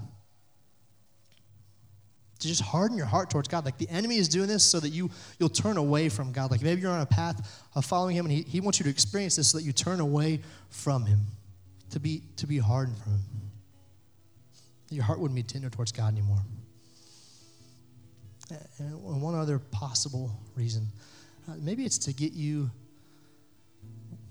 To 2.39 2.47
just 2.47 2.63
harden 2.63 2.97
your 2.97 3.07
heart 3.07 3.31
towards 3.31 3.49
God. 3.49 3.65
Like 3.65 3.79
the 3.79 3.89
enemy 3.89 4.19
is 4.19 4.29
doing 4.29 4.47
this 4.47 4.63
so 4.63 4.79
that 4.79 4.91
you, 4.91 5.11
you'll 5.41 5.49
turn 5.49 5.77
away 5.77 6.09
from 6.09 6.31
God. 6.31 6.53
Like 6.53 6.63
maybe 6.63 6.81
you're 6.81 6.93
on 6.93 7.01
a 7.01 7.07
path 7.07 7.65
of 7.75 7.85
following 7.85 8.15
him 8.15 8.27
and 8.27 8.33
he, 8.33 8.43
he 8.43 8.61
wants 8.61 8.79
you 8.79 8.85
to 8.85 8.91
experience 8.91 9.35
this 9.35 9.49
so 9.49 9.59
that 9.59 9.65
you 9.65 9.73
turn 9.73 9.99
away 9.99 10.43
from 10.71 11.05
him, 11.07 11.21
to 11.91 11.99
be, 11.99 12.23
to 12.37 12.47
be 12.47 12.59
hardened 12.59 12.99
from 12.99 13.15
him. 13.15 13.23
Your 14.91 15.05
heart 15.05 15.19
wouldn't 15.19 15.35
be 15.35 15.43
tender 15.43 15.71
towards 15.71 15.91
God 15.91 16.13
anymore. 16.13 16.39
And 18.79 19.23
one 19.23 19.35
other 19.35 19.59
possible 19.59 20.31
reason 20.57 20.87
uh, 21.49 21.55
maybe 21.59 21.85
it's 21.85 21.99
to 21.99 22.13
get 22.13 22.33
you 22.33 22.71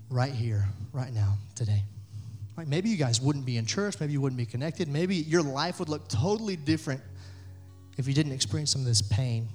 right 0.08 0.32
here, 0.32 0.64
right 0.92 1.12
now, 1.12 1.36
today. 1.54 1.82
Right? 2.56 2.68
Maybe 2.68 2.88
you 2.88 2.96
guys 2.96 3.20
wouldn't 3.20 3.44
be 3.44 3.56
in 3.56 3.66
church. 3.66 3.98
Maybe 4.00 4.12
you 4.12 4.20
wouldn't 4.20 4.38
be 4.38 4.46
connected. 4.46 4.88
Maybe 4.88 5.16
your 5.16 5.42
life 5.42 5.80
would 5.80 5.88
look 5.88 6.08
totally 6.08 6.56
different 6.56 7.00
if 7.96 8.06
you 8.06 8.14
didn't 8.14 8.32
experience 8.32 8.70
some 8.70 8.82
of 8.82 8.86
this 8.86 9.02
pain. 9.02 9.48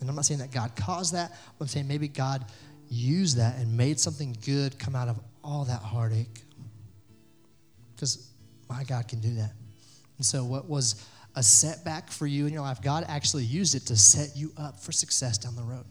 And 0.00 0.08
I'm 0.08 0.16
not 0.16 0.24
saying 0.24 0.40
that 0.40 0.50
God 0.50 0.74
caused 0.76 1.14
that, 1.14 1.30
but 1.58 1.64
I'm 1.64 1.68
saying 1.68 1.86
maybe 1.86 2.08
God 2.08 2.44
used 2.88 3.36
that 3.36 3.56
and 3.58 3.76
made 3.76 4.00
something 4.00 4.36
good 4.44 4.78
come 4.78 4.96
out 4.96 5.08
of 5.08 5.20
all 5.44 5.64
that 5.66 5.80
heartache. 5.80 6.42
Because 7.94 8.28
my 8.68 8.84
God 8.84 9.08
can 9.08 9.20
do 9.20 9.34
that. 9.34 9.52
And 10.16 10.26
so, 10.26 10.44
what 10.44 10.68
was 10.68 11.06
a 11.34 11.42
setback 11.42 12.10
for 12.10 12.26
you 12.26 12.46
in 12.46 12.52
your 12.52 12.62
life, 12.62 12.82
God 12.82 13.04
actually 13.08 13.44
used 13.44 13.74
it 13.74 13.86
to 13.86 13.96
set 13.96 14.36
you 14.36 14.52
up 14.56 14.80
for 14.80 14.92
success 14.92 15.38
down 15.38 15.56
the 15.56 15.62
road. 15.62 15.84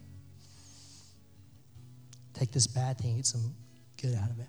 Take 2.33 2.51
this 2.51 2.67
bad 2.67 2.97
thing, 2.97 3.17
get 3.17 3.25
some 3.25 3.53
good 4.01 4.15
out 4.15 4.29
of 4.29 4.39
it. 4.39 4.47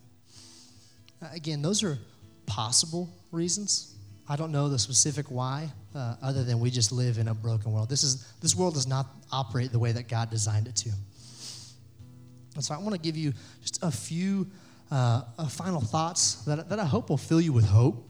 Uh, 1.22 1.28
again, 1.32 1.62
those 1.62 1.82
are 1.82 1.98
possible 2.46 3.08
reasons. 3.30 3.96
I 4.28 4.36
don't 4.36 4.52
know 4.52 4.68
the 4.68 4.78
specific 4.78 5.26
why, 5.30 5.70
uh, 5.94 6.16
other 6.22 6.44
than 6.44 6.60
we 6.60 6.70
just 6.70 6.92
live 6.92 7.18
in 7.18 7.28
a 7.28 7.34
broken 7.34 7.72
world. 7.72 7.88
This, 7.88 8.02
is, 8.02 8.32
this 8.40 8.54
world 8.54 8.74
does 8.74 8.86
not 8.86 9.06
operate 9.30 9.72
the 9.72 9.78
way 9.78 9.92
that 9.92 10.08
God 10.08 10.30
designed 10.30 10.68
it 10.68 10.76
to. 10.76 10.90
And 12.54 12.64
so 12.64 12.74
I 12.74 12.78
want 12.78 12.94
to 12.94 13.00
give 13.00 13.16
you 13.16 13.32
just 13.62 13.82
a 13.82 13.90
few 13.90 14.46
uh, 14.90 15.22
final 15.48 15.80
thoughts 15.80 16.44
that, 16.44 16.68
that 16.68 16.78
I 16.78 16.84
hope 16.84 17.08
will 17.08 17.16
fill 17.16 17.40
you 17.40 17.52
with 17.52 17.64
hope 17.64 18.08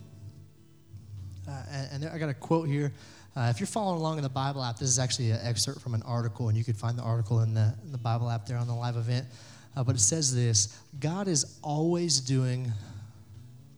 and, 1.70 2.04
and, 2.04 2.12
I 2.12 2.18
got 2.18 2.28
a 2.28 2.34
quote 2.34 2.68
here. 2.68 2.92
Uh, 3.34 3.48
if 3.50 3.60
you're 3.60 3.66
following 3.66 3.98
along 3.98 4.18
in 4.18 4.22
the 4.22 4.28
Bible 4.28 4.62
app, 4.62 4.78
this 4.78 4.88
is 4.88 4.98
actually 4.98 5.30
an 5.30 5.40
excerpt 5.42 5.80
from 5.80 5.94
an 5.94 6.02
article, 6.02 6.48
and 6.48 6.58
you 6.58 6.64
could 6.64 6.76
find 6.76 6.98
the 6.98 7.02
article 7.02 7.40
in 7.40 7.54
the, 7.54 7.74
in 7.84 7.92
the 7.92 7.98
Bible 7.98 8.28
app 8.28 8.46
there 8.46 8.58
on 8.58 8.66
the 8.66 8.74
live 8.74 8.96
event. 8.96 9.26
Uh, 9.74 9.82
but 9.82 9.96
it 9.96 10.00
says 10.00 10.34
this 10.34 10.78
God 11.00 11.28
is 11.28 11.58
always 11.62 12.20
doing 12.20 12.70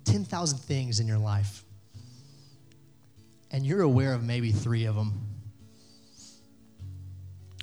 10,000 0.05 0.59
things 0.59 1.01
in 1.01 1.07
your 1.07 1.19
life, 1.19 1.65
and 3.53 3.65
you're 3.65 3.83
aware 3.83 4.13
of 4.13 4.25
maybe 4.25 4.51
three 4.51 4.87
of 4.87 4.97
them. 4.97 5.13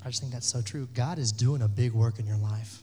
I 0.04 0.10
just 0.10 0.21
think 0.21 0.34
that's 0.34 0.47
so 0.47 0.62
true. 0.62 0.88
God 0.93 1.19
is 1.19 1.32
doing 1.32 1.62
a 1.62 1.67
big 1.67 1.91
work 1.91 2.19
in 2.19 2.26
your 2.26 2.38
life. 2.38 2.82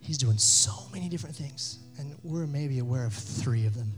He's 0.00 0.18
doing 0.18 0.38
so 0.38 0.72
many 0.92 1.08
different 1.08 1.36
things, 1.36 1.78
and 1.98 2.16
we're 2.24 2.46
maybe 2.46 2.80
aware 2.80 3.04
of 3.04 3.12
three 3.12 3.66
of 3.66 3.74
them. 3.76 3.92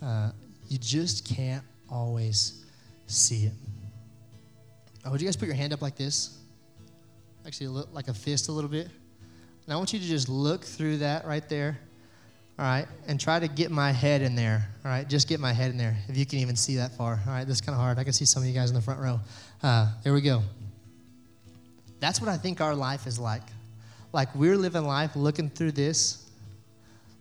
Uh, 0.00 0.30
you 0.68 0.78
just 0.78 1.26
can't 1.26 1.64
always 1.90 2.64
see 3.06 3.44
it. 3.44 3.52
Oh, 5.04 5.10
would 5.10 5.20
you 5.20 5.26
guys 5.26 5.36
put 5.36 5.46
your 5.46 5.54
hand 5.54 5.72
up 5.72 5.82
like 5.82 5.96
this? 5.96 6.38
Actually, 7.46 7.68
look 7.68 7.88
like 7.92 8.08
a 8.08 8.14
fist 8.14 8.48
a 8.48 8.52
little 8.52 8.70
bit. 8.70 8.88
And 9.64 9.72
I 9.72 9.76
want 9.76 9.92
you 9.92 9.98
to 9.98 10.04
just 10.04 10.28
look 10.28 10.64
through 10.64 10.98
that 10.98 11.26
right 11.26 11.48
there. 11.48 11.78
All 12.58 12.64
right, 12.64 12.86
and 13.06 13.20
try 13.20 13.38
to 13.38 13.48
get 13.48 13.70
my 13.70 13.92
head 13.92 14.22
in 14.22 14.34
there. 14.34 14.66
All 14.84 14.90
right, 14.90 15.06
just 15.06 15.28
get 15.28 15.40
my 15.40 15.52
head 15.52 15.70
in 15.70 15.76
there. 15.76 15.96
If 16.08 16.16
you 16.16 16.24
can 16.24 16.38
even 16.38 16.56
see 16.56 16.76
that 16.76 16.92
far. 16.92 17.20
All 17.26 17.32
right, 17.32 17.44
this 17.44 17.56
is 17.56 17.60
kind 17.60 17.74
of 17.74 17.80
hard. 17.82 17.98
I 17.98 18.04
can 18.04 18.14
see 18.14 18.24
some 18.24 18.42
of 18.42 18.48
you 18.48 18.54
guys 18.54 18.70
in 18.70 18.74
the 18.74 18.80
front 18.80 18.98
row. 18.98 19.20
Uh, 19.62 19.92
there 20.02 20.14
we 20.14 20.22
go. 20.22 20.42
That's 22.00 22.20
what 22.20 22.30
I 22.30 22.38
think 22.38 22.60
our 22.60 22.74
life 22.74 23.06
is 23.06 23.18
like. 23.18 23.42
Like 24.12 24.34
we're 24.34 24.56
living 24.56 24.84
life 24.84 25.14
looking 25.16 25.50
through 25.50 25.72
this, 25.72 26.30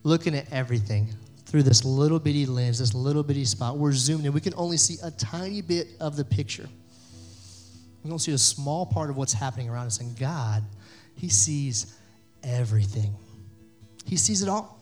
looking 0.03 0.35
at 0.35 0.51
everything, 0.53 1.09
through 1.45 1.63
this 1.63 1.85
little 1.85 2.19
bitty 2.19 2.45
lens, 2.45 2.79
this 2.79 2.93
little 2.93 3.23
bitty 3.23 3.45
spot. 3.45 3.77
We're 3.77 3.93
zoomed 3.93 4.25
in. 4.25 4.33
We 4.33 4.41
can 4.41 4.53
only 4.55 4.77
see 4.77 4.97
a 5.03 5.11
tiny 5.11 5.61
bit 5.61 5.87
of 5.99 6.15
the 6.15 6.25
picture. 6.25 6.67
We 8.03 8.09
don't 8.09 8.19
see 8.19 8.33
a 8.33 8.37
small 8.37 8.85
part 8.85 9.09
of 9.09 9.17
what's 9.17 9.33
happening 9.33 9.69
around 9.69 9.87
us. 9.87 9.99
And 9.99 10.17
God, 10.17 10.63
He 11.15 11.29
sees 11.29 11.95
everything. 12.43 13.15
He 14.05 14.17
sees 14.17 14.41
it 14.41 14.49
all. 14.49 14.79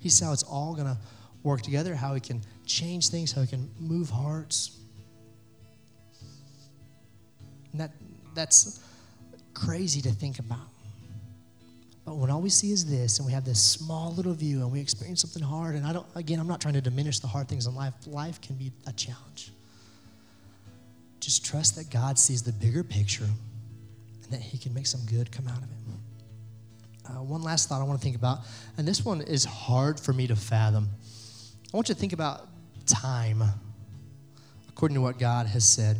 He 0.00 0.08
sees 0.08 0.26
how 0.26 0.32
it's 0.32 0.42
all 0.42 0.74
going 0.74 0.86
to 0.86 0.98
work 1.42 1.62
together, 1.62 1.94
how 1.94 2.14
He 2.14 2.20
can 2.20 2.42
change 2.64 3.08
things, 3.08 3.32
how 3.32 3.42
He 3.42 3.46
can 3.46 3.70
move 3.78 4.10
hearts. 4.10 4.78
And 7.72 7.80
that, 7.80 7.92
that's 8.34 8.80
crazy 9.54 10.00
to 10.02 10.10
think 10.10 10.38
about. 10.38 10.68
But 12.06 12.16
when 12.16 12.30
all 12.30 12.40
we 12.40 12.50
see 12.50 12.70
is 12.70 12.86
this, 12.86 13.18
and 13.18 13.26
we 13.26 13.32
have 13.32 13.44
this 13.44 13.60
small 13.60 14.14
little 14.14 14.32
view, 14.32 14.60
and 14.60 14.70
we 14.70 14.80
experience 14.80 15.20
something 15.20 15.42
hard, 15.42 15.74
and 15.74 15.84
I 15.84 15.92
don't, 15.92 16.06
again, 16.14 16.38
I'm 16.38 16.46
not 16.46 16.60
trying 16.60 16.74
to 16.74 16.80
diminish 16.80 17.18
the 17.18 17.26
hard 17.26 17.48
things 17.48 17.66
in 17.66 17.74
life. 17.74 17.94
Life 18.06 18.40
can 18.40 18.54
be 18.54 18.70
a 18.86 18.92
challenge. 18.92 19.50
Just 21.18 21.44
trust 21.44 21.74
that 21.74 21.90
God 21.90 22.16
sees 22.16 22.44
the 22.44 22.52
bigger 22.52 22.84
picture 22.84 23.24
and 23.24 24.30
that 24.30 24.40
He 24.40 24.56
can 24.56 24.72
make 24.72 24.86
some 24.86 25.00
good 25.06 25.32
come 25.32 25.48
out 25.48 25.58
of 25.58 25.64
it. 25.64 25.76
Uh, 27.08 27.22
one 27.22 27.42
last 27.42 27.68
thought 27.68 27.80
I 27.80 27.84
want 27.84 28.00
to 28.00 28.04
think 28.04 28.16
about, 28.16 28.40
and 28.78 28.86
this 28.86 29.04
one 29.04 29.20
is 29.20 29.44
hard 29.44 29.98
for 29.98 30.12
me 30.12 30.26
to 30.28 30.36
fathom. 30.36 30.88
I 31.72 31.76
want 31.76 31.88
you 31.88 31.94
to 31.94 32.00
think 32.00 32.12
about 32.12 32.48
time 32.86 33.42
according 34.68 34.94
to 34.94 35.00
what 35.00 35.18
God 35.18 35.46
has 35.46 35.64
said. 35.64 35.98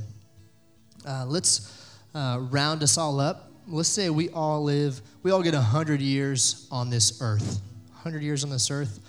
Uh, 1.07 1.25
let's 1.27 1.99
uh, 2.14 2.38
round 2.51 2.83
us 2.83 2.99
all 2.99 3.21
up 3.21 3.51
let's 3.68 3.88
say 3.88 4.11
we 4.11 4.29
all 4.31 4.62
live, 4.62 5.00
we 5.22 5.31
all 5.31 5.42
get 5.42 5.55
100 5.55 6.00
years 6.00 6.66
on 6.70 6.90
this 6.90 7.20
earth. 7.20 7.61
100 7.92 8.22
years 8.22 8.44
on 8.44 8.50
this 8.50 8.70
earth. 8.70 9.00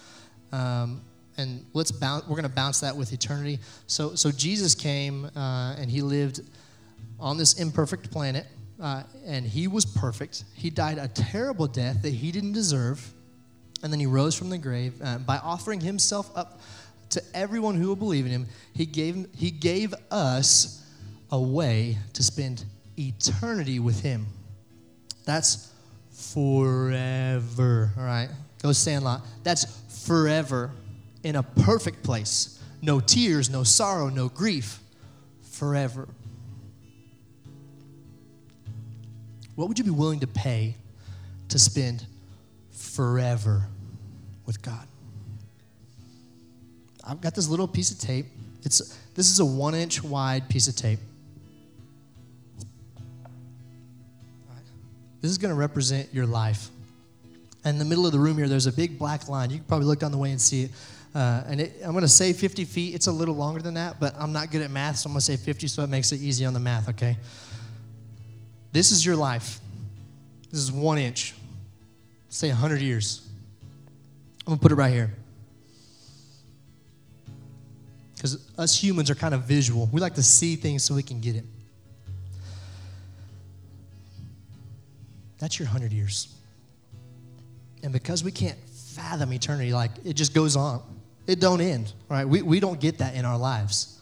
Um, 0.52 1.02
and 1.38 1.64
let's 1.74 1.92
bounce, 1.92 2.26
we're 2.26 2.36
going 2.36 2.44
to 2.44 2.50
bounce 2.50 2.80
that 2.80 2.96
with 2.96 3.14
eternity. 3.14 3.60
So, 3.86 4.16
so 4.16 4.32
Jesus 4.32 4.74
came 4.74 5.26
uh, 5.36 5.76
and 5.78 5.90
he 5.90 6.02
lived 6.02 6.42
on 7.20 7.38
this 7.38 7.60
imperfect 7.60 8.12
planet, 8.12 8.46
uh, 8.82 9.04
and 9.26 9.46
he 9.46 9.68
was 9.68 9.86
perfect. 9.86 10.44
He 10.56 10.70
died 10.70 10.98
a 10.98 11.08
terrible 11.08 11.68
death 11.68 12.02
that 12.02 12.14
he 12.14 12.32
didn't 12.32 12.54
deserve, 12.54 13.14
and 13.84 13.92
then 13.92 14.00
he 14.00 14.06
rose 14.06 14.36
from 14.36 14.50
the 14.50 14.58
grave 14.58 15.00
uh, 15.04 15.20
by 15.20 15.38
offering 15.38 15.80
himself 15.82 16.36
up 16.36 16.60
to 17.10 17.22
everyone 17.34 17.76
who 17.76 17.88
will 17.88 17.96
believe 17.96 18.26
in 18.26 18.32
him. 18.32 18.48
He 18.74 18.86
gave 18.86 19.28
he 19.36 19.50
gave 19.50 19.94
us 20.12 20.86
a 21.32 21.40
way 21.40 21.98
to 22.14 22.24
spend 22.24 22.66
eternity 22.98 23.80
with 23.80 24.02
him. 24.02 24.28
That's 25.28 25.70
forever. 26.10 27.92
All 27.98 28.04
right. 28.06 28.30
Go 28.64 28.72
Sandlot. 28.72 29.22
That's 29.44 29.66
forever 30.08 30.72
in 31.22 31.36
a 31.36 31.44
perfect 31.44 32.02
place. 32.02 32.64
No 32.82 33.02
tears, 33.02 33.50
no 33.50 33.64
sorrow, 33.64 34.08
no 34.08 34.30
grief. 34.30 34.80
Forever. 35.52 36.08
What 39.56 39.68
would 39.68 39.78
you 39.78 39.84
be 39.84 39.92
willing 39.92 40.22
to 40.22 40.28
pay 40.28 40.76
to 41.50 41.60
spend 41.60 42.06
forever 42.72 43.64
with 44.46 44.62
God? 44.62 44.88
I've 47.04 47.20
got 47.20 47.36
this 47.36 47.50
little 47.50 47.68
piece 47.68 47.92
of 47.92 48.00
tape. 48.00 48.28
It's 48.64 48.98
this 49.14 49.30
is 49.30 49.42
a 49.42 49.46
one 49.46 49.76
inch 49.76 50.02
wide 50.02 50.48
piece 50.48 50.70
of 50.70 50.78
tape. 50.78 51.00
This 55.28 55.34
is 55.34 55.40
going 55.40 55.54
to 55.54 55.60
represent 55.60 56.08
your 56.14 56.26
life. 56.26 56.70
And 57.66 57.74
in 57.76 57.80
the 57.80 57.84
middle 57.84 58.06
of 58.06 58.14
the 58.14 58.18
room 58.18 58.38
here, 58.38 58.48
there's 58.48 58.66
a 58.66 58.72
big 58.72 58.98
black 58.98 59.28
line. 59.28 59.50
You 59.50 59.58
can 59.58 59.66
probably 59.66 59.86
look 59.86 60.00
down 60.00 60.14
the 60.14 60.18
way 60.18 60.32
and 60.32 60.40
see 60.40 60.64
it. 60.64 60.72
Uh, 61.14 61.44
and 61.48 61.60
it, 61.60 61.74
I'm 61.84 61.92
going 61.92 62.04
to 62.04 62.08
say 62.08 62.32
50 62.32 62.64
feet. 62.64 62.96
It's 62.96 63.08
a 63.08 63.12
little 63.12 63.36
longer 63.36 63.62
than 63.62 63.74
that, 63.74 64.00
but 64.00 64.16
I'm 64.18 64.32
not 64.32 64.52
good 64.52 64.62
at 64.62 64.72
math, 64.72 65.00
so 65.00 65.10
I'm 65.10 65.12
going 65.12 65.20
to 65.20 65.26
say 65.26 65.36
50 65.36 65.68
so 65.68 65.84
it 65.84 65.90
makes 65.90 66.14
it 66.14 66.22
easy 66.22 66.46
on 66.46 66.54
the 66.54 66.62
math, 66.62 66.88
okay? 66.88 67.18
This 68.72 68.92
is 68.92 69.06
your 69.06 69.18
life. 69.18 69.60
This 70.50 70.62
is 70.62 70.72
one 70.72 70.98
inch. 70.98 71.36
Say 72.30 72.48
100 72.48 72.80
years. 72.80 73.28
I'm 74.46 74.52
going 74.52 74.60
to 74.60 74.62
put 74.62 74.72
it 74.72 74.76
right 74.76 74.94
here. 74.94 75.14
Because 78.16 78.50
us 78.58 78.82
humans 78.82 79.10
are 79.10 79.16
kind 79.16 79.34
of 79.34 79.44
visual. 79.44 79.90
We 79.92 80.00
like 80.00 80.16
to 80.16 80.24
see 80.24 80.56
things 80.56 80.86
so 80.86 80.96
we 80.96 81.04
can 81.04 81.20
get 81.20 81.36
it. 81.36 81.44
That's 85.40 85.60
your 85.60 85.68
100 85.68 85.92
years. 85.94 86.36
And 87.84 87.94
because 87.94 88.24
we 88.24 88.32
can't 88.32 88.58
fathom 88.96 89.32
eternity, 89.34 89.74
like 89.74 89.92
it 90.04 90.14
just 90.14 90.34
goes 90.34 90.56
on. 90.56 90.82
It 91.28 91.40
don't 91.40 91.62
end, 91.62 91.94
right? 92.10 92.26
We, 92.26 92.42
we 92.42 92.60
don't 92.60 92.80
get 92.80 92.98
that 93.00 93.16
in 93.16 93.26
our 93.26 93.38
lives. 93.38 94.00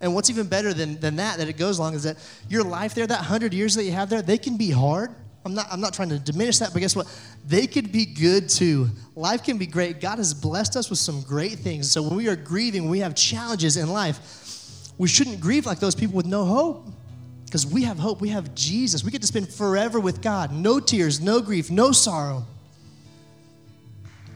And 0.00 0.14
what's 0.14 0.30
even 0.30 0.46
better 0.46 0.74
than, 0.74 0.98
than 1.00 1.16
that, 1.16 1.38
that 1.38 1.48
it 1.48 1.56
goes 1.56 1.78
long, 1.78 1.94
is 1.94 2.02
that 2.04 2.16
your 2.48 2.64
life 2.64 2.94
there, 2.94 3.06
that 3.06 3.20
100 3.20 3.54
years 3.54 3.74
that 3.74 3.84
you 3.84 3.92
have 3.92 4.10
there, 4.10 4.22
they 4.22 4.38
can 4.38 4.56
be 4.56 4.70
hard 4.70 5.10
I'm 5.46 5.54
not, 5.54 5.68
I'm 5.70 5.80
not 5.80 5.94
trying 5.94 6.08
to 6.08 6.18
diminish 6.18 6.58
that, 6.58 6.72
but 6.72 6.80
guess 6.80 6.96
what? 6.96 7.06
They 7.46 7.68
could 7.68 7.92
be 7.92 8.04
good 8.04 8.48
too. 8.48 8.88
Life 9.14 9.44
can 9.44 9.58
be 9.58 9.66
great. 9.66 10.00
God 10.00 10.18
has 10.18 10.34
blessed 10.34 10.74
us 10.74 10.90
with 10.90 10.98
some 10.98 11.22
great 11.22 11.60
things. 11.60 11.88
So 11.88 12.02
when 12.02 12.16
we 12.16 12.26
are 12.28 12.34
grieving, 12.34 12.90
we 12.90 12.98
have 12.98 13.14
challenges 13.14 13.76
in 13.76 13.88
life, 13.88 14.18
we 14.98 15.06
shouldn't 15.06 15.40
grieve 15.40 15.64
like 15.64 15.78
those 15.78 15.94
people 15.94 16.16
with 16.16 16.26
no 16.26 16.44
hope. 16.44 16.88
Because 17.44 17.64
we 17.64 17.84
have 17.84 17.96
hope. 17.96 18.20
We 18.20 18.30
have 18.30 18.56
Jesus. 18.56 19.04
We 19.04 19.12
get 19.12 19.20
to 19.20 19.26
spend 19.28 19.48
forever 19.48 20.00
with 20.00 20.20
God. 20.20 20.52
No 20.52 20.80
tears, 20.80 21.20
no 21.20 21.40
grief, 21.40 21.70
no 21.70 21.92
sorrow. 21.92 22.44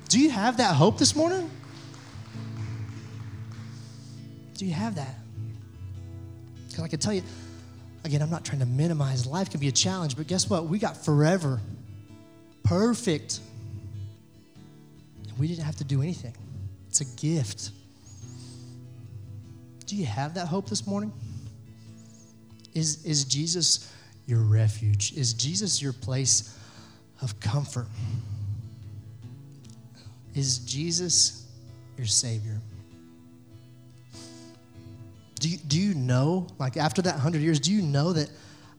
Do 0.09 0.21
you 0.21 0.31
have 0.31 0.59
that 0.59 0.77
hope 0.77 0.97
this 0.97 1.17
morning? 1.17 1.51
Do 4.55 4.65
you 4.65 4.75
have 4.75 4.95
that? 4.95 5.17
Because 6.69 6.85
I 6.85 6.89
can 6.89 7.01
tell 7.01 7.13
you, 7.13 7.23
Again, 8.05 8.23
I'm 8.23 8.31
not 8.31 8.45
trying 8.45 8.61
to 8.61 8.67
minimize. 8.67 9.27
Life 9.27 9.51
can 9.51 9.61
be 9.61 9.69
a 9.69 9.73
challenge, 9.73 10.17
but 10.17 10.27
guess 10.27 10.49
what? 10.49 10.67
We 10.67 10.79
got 10.79 11.05
forever. 11.05 11.61
Perfect. 12.65 13.41
We 15.39 15.49
didn't 15.49 15.65
have 15.65 15.77
to 15.77 15.85
do 15.85 16.03
anything. 16.03 16.35
It's 16.89 17.01
a 17.01 17.05
gift. 17.05 17.71
Do 19.87 19.97
you 19.97 20.07
have 20.07 20.35
that 20.35 20.47
hope 20.47 20.69
this 20.69 20.87
morning? 20.87 21.13
Is, 22.75 23.05
is 23.05 23.25
Jesus 23.25 23.93
your 24.27 24.41
refuge? 24.41 25.13
Is 25.15 25.35
Jesus 25.35 25.83
your 25.83 25.93
place 25.93 26.57
of 27.21 27.39
comfort? 27.41 27.87
Is 30.35 30.59
Jesus 30.61 31.47
your 31.97 32.07
Savior? 32.07 32.61
Do 35.41 35.49
you, 35.49 35.57
do 35.57 35.81
you 35.81 35.95
know, 35.95 36.47
like 36.59 36.77
after 36.77 37.01
that 37.03 37.15
100 37.15 37.41
years, 37.41 37.59
do 37.59 37.73
you 37.73 37.81
know 37.81 38.13
that 38.13 38.31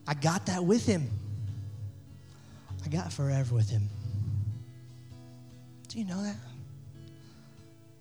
I 0.08 0.14
got 0.14 0.46
that 0.46 0.64
with 0.64 0.86
him? 0.86 1.10
I 2.86 2.90
got 2.90 3.12
forever 3.12 3.56
with 3.56 3.70
him. 3.70 3.90
Do 5.88 5.98
you 5.98 6.06
know 6.06 6.22
that? 6.22 6.36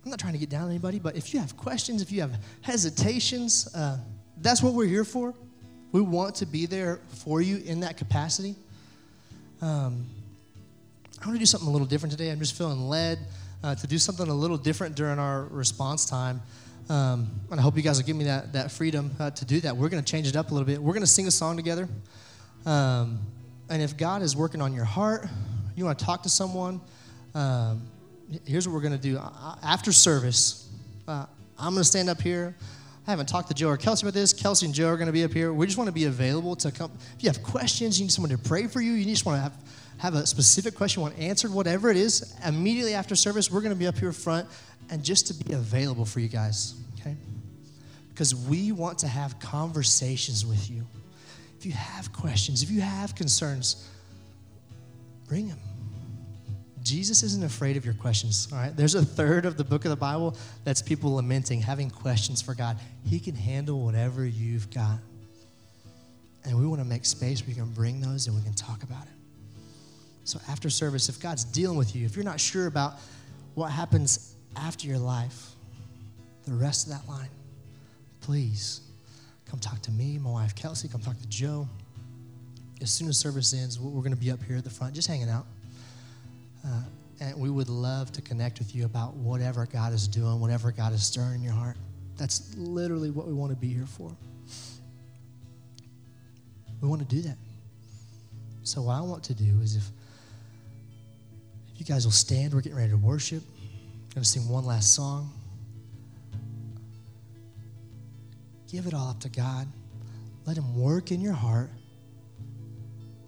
I'm 0.04 0.10
not 0.10 0.20
trying 0.20 0.34
to 0.34 0.38
get 0.38 0.50
down 0.50 0.64
on 0.64 0.70
anybody, 0.70 0.98
but 0.98 1.16
if 1.16 1.32
you 1.32 1.40
have 1.40 1.56
questions, 1.56 2.02
if 2.02 2.12
you 2.12 2.20
have 2.20 2.38
hesitations, 2.60 3.74
uh, 3.74 3.98
that's 4.42 4.62
what 4.62 4.74
we're 4.74 4.86
here 4.86 5.04
for. 5.04 5.34
We 5.92 6.02
want 6.02 6.34
to 6.36 6.46
be 6.46 6.66
there 6.66 7.00
for 7.08 7.40
you 7.40 7.62
in 7.64 7.80
that 7.80 7.96
capacity. 7.96 8.54
Um, 9.62 10.06
I 11.20 11.26
want 11.26 11.36
to 11.36 11.38
do 11.38 11.46
something 11.46 11.68
a 11.68 11.72
little 11.72 11.86
different 11.86 12.12
today. 12.12 12.30
I'm 12.30 12.38
just 12.38 12.56
feeling 12.56 12.88
led 12.88 13.18
uh, 13.64 13.74
to 13.74 13.86
do 13.86 13.98
something 13.98 14.28
a 14.28 14.34
little 14.34 14.56
different 14.58 14.96
during 14.96 15.18
our 15.18 15.44
response 15.44 16.04
time. 16.04 16.42
Um, 16.90 17.30
and 17.52 17.60
I 17.60 17.62
hope 17.62 17.76
you 17.76 17.84
guys 17.84 17.98
will 17.98 18.06
give 18.06 18.16
me 18.16 18.24
that, 18.24 18.52
that 18.52 18.72
freedom 18.72 19.12
uh, 19.20 19.30
to 19.30 19.44
do 19.44 19.60
that. 19.60 19.76
We're 19.76 19.88
going 19.88 20.02
to 20.02 20.10
change 20.12 20.26
it 20.26 20.34
up 20.34 20.50
a 20.50 20.54
little 20.54 20.66
bit. 20.66 20.82
We're 20.82 20.92
going 20.92 21.04
to 21.04 21.06
sing 21.06 21.28
a 21.28 21.30
song 21.30 21.56
together. 21.56 21.88
Um, 22.66 23.20
and 23.68 23.80
if 23.80 23.96
God 23.96 24.22
is 24.22 24.34
working 24.34 24.60
on 24.60 24.74
your 24.74 24.84
heart, 24.84 25.28
you 25.76 25.84
want 25.84 26.00
to 26.00 26.04
talk 26.04 26.24
to 26.24 26.28
someone, 26.28 26.80
um, 27.32 27.82
here's 28.44 28.66
what 28.66 28.74
we're 28.74 28.80
going 28.80 28.98
to 28.98 28.98
do. 28.98 29.20
After 29.62 29.92
service, 29.92 30.68
uh, 31.06 31.26
I'm 31.56 31.74
going 31.74 31.82
to 31.82 31.88
stand 31.88 32.10
up 32.10 32.20
here. 32.20 32.56
I 33.06 33.10
haven't 33.12 33.26
talked 33.26 33.46
to 33.48 33.54
Joe 33.54 33.68
or 33.68 33.76
Kelsey 33.76 34.04
about 34.04 34.14
this. 34.14 34.32
Kelsey 34.32 34.66
and 34.66 34.74
Joe 34.74 34.88
are 34.88 34.96
going 34.96 35.06
to 35.06 35.12
be 35.12 35.22
up 35.22 35.32
here. 35.32 35.52
We 35.52 35.66
just 35.66 35.78
want 35.78 35.86
to 35.86 35.92
be 35.92 36.06
available 36.06 36.56
to 36.56 36.72
come. 36.72 36.90
If 37.16 37.22
you 37.22 37.30
have 37.30 37.40
questions, 37.44 38.00
you 38.00 38.06
need 38.06 38.12
someone 38.12 38.30
to 38.30 38.38
pray 38.38 38.66
for 38.66 38.80
you, 38.80 38.94
you 38.94 39.04
just 39.04 39.24
want 39.24 39.36
to 39.38 39.42
have, 39.42 39.54
have 39.98 40.14
a 40.14 40.26
specific 40.26 40.74
question 40.74 41.00
you 41.00 41.02
want 41.04 41.18
answered, 41.20 41.52
whatever 41.52 41.88
it 41.88 41.96
is, 41.96 42.34
immediately 42.44 42.94
after 42.94 43.14
service, 43.14 43.48
we're 43.48 43.60
going 43.60 43.72
to 43.72 43.78
be 43.78 43.86
up 43.86 43.96
here 43.96 44.10
front 44.10 44.48
and 44.88 45.04
just 45.04 45.26
to 45.28 45.34
be 45.34 45.52
available 45.52 46.04
for 46.04 46.20
you 46.20 46.28
guys, 46.28 46.74
okay? 46.98 47.16
Because 48.08 48.34
we 48.34 48.72
want 48.72 48.98
to 48.98 49.08
have 49.08 49.38
conversations 49.38 50.44
with 50.44 50.70
you. 50.70 50.86
If 51.58 51.66
you 51.66 51.72
have 51.72 52.12
questions, 52.12 52.62
if 52.62 52.70
you 52.70 52.80
have 52.80 53.14
concerns, 53.14 53.88
bring 55.28 55.48
them. 55.48 55.58
Jesus 56.82 57.22
isn't 57.22 57.44
afraid 57.44 57.76
of 57.76 57.84
your 57.84 57.94
questions, 57.94 58.48
all 58.50 58.58
right? 58.58 58.74
There's 58.74 58.94
a 58.94 59.04
third 59.04 59.44
of 59.44 59.56
the 59.56 59.64
book 59.64 59.84
of 59.84 59.90
the 59.90 59.96
Bible 59.96 60.36
that's 60.64 60.80
people 60.80 61.14
lamenting, 61.14 61.60
having 61.60 61.90
questions 61.90 62.40
for 62.40 62.54
God. 62.54 62.78
He 63.04 63.20
can 63.20 63.34
handle 63.34 63.84
whatever 63.84 64.24
you've 64.24 64.70
got. 64.70 64.98
And 66.44 66.58
we 66.58 66.66
want 66.66 66.80
to 66.80 66.88
make 66.88 67.04
space 67.04 67.42
where 67.42 67.50
you 67.50 67.54
can 67.54 67.70
bring 67.72 68.00
those 68.00 68.26
and 68.26 68.34
we 68.34 68.42
can 68.42 68.54
talk 68.54 68.82
about 68.82 69.02
it. 69.02 69.12
So 70.24 70.40
after 70.48 70.70
service, 70.70 71.08
if 71.08 71.20
God's 71.20 71.44
dealing 71.44 71.76
with 71.76 71.94
you, 71.94 72.06
if 72.06 72.16
you're 72.16 72.24
not 72.24 72.40
sure 72.40 72.66
about 72.66 72.94
what 73.54 73.70
happens 73.70 74.29
after 74.56 74.86
your 74.86 74.98
life, 74.98 75.50
the 76.46 76.52
rest 76.52 76.86
of 76.86 76.92
that 76.92 77.08
line, 77.08 77.28
please 78.20 78.80
come 79.48 79.58
talk 79.58 79.80
to 79.82 79.90
me, 79.90 80.18
my 80.18 80.30
wife 80.30 80.54
Kelsey, 80.54 80.88
come 80.88 81.00
talk 81.00 81.18
to 81.18 81.28
Joe. 81.28 81.68
As 82.80 82.90
soon 82.90 83.08
as 83.08 83.18
service 83.18 83.52
ends, 83.52 83.78
we're 83.78 84.00
going 84.00 84.14
to 84.14 84.20
be 84.20 84.30
up 84.30 84.42
here 84.42 84.56
at 84.56 84.64
the 84.64 84.70
front 84.70 84.94
just 84.94 85.08
hanging 85.08 85.28
out. 85.28 85.46
Uh, 86.66 86.82
and 87.20 87.38
we 87.38 87.50
would 87.50 87.68
love 87.68 88.10
to 88.12 88.22
connect 88.22 88.58
with 88.58 88.74
you 88.74 88.86
about 88.86 89.14
whatever 89.14 89.66
God 89.66 89.92
is 89.92 90.08
doing, 90.08 90.40
whatever 90.40 90.72
God 90.72 90.92
is 90.92 91.04
stirring 91.04 91.36
in 91.36 91.42
your 91.42 91.52
heart. 91.52 91.76
That's 92.16 92.54
literally 92.56 93.10
what 93.10 93.26
we 93.26 93.34
want 93.34 93.50
to 93.52 93.56
be 93.56 93.68
here 93.68 93.86
for. 93.86 94.10
We 96.80 96.88
want 96.88 97.06
to 97.06 97.14
do 97.14 97.20
that. 97.22 97.36
So, 98.62 98.82
what 98.82 98.94
I 98.94 99.00
want 99.00 99.24
to 99.24 99.34
do 99.34 99.60
is 99.62 99.76
if, 99.76 99.84
if 101.74 101.80
you 101.80 101.86
guys 101.86 102.06
will 102.06 102.12
stand, 102.12 102.54
we're 102.54 102.60
getting 102.62 102.78
ready 102.78 102.90
to 102.90 102.96
worship. 102.96 103.42
I'm 104.10 104.14
going 104.14 104.24
to 104.24 104.28
sing 104.28 104.48
one 104.48 104.64
last 104.64 104.92
song. 104.92 105.32
Give 108.66 108.86
it 108.86 108.92
all 108.92 109.08
up 109.08 109.20
to 109.20 109.28
God. 109.28 109.68
Let 110.46 110.56
Him 110.56 110.76
work 110.76 111.12
in 111.12 111.20
your 111.20 111.32
heart. 111.32 111.70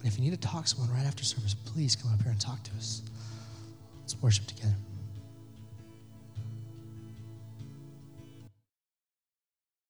And 0.00 0.08
if 0.08 0.18
you 0.18 0.24
need 0.24 0.32
to 0.32 0.48
talk 0.48 0.64
to 0.64 0.70
someone 0.70 0.92
right 0.92 1.06
after 1.06 1.22
service, 1.22 1.54
please 1.54 1.94
come 1.94 2.12
up 2.12 2.20
here 2.20 2.32
and 2.32 2.40
talk 2.40 2.64
to 2.64 2.72
us. 2.72 3.02
Let's 4.00 4.20
worship 4.20 4.46
together. 4.46 4.74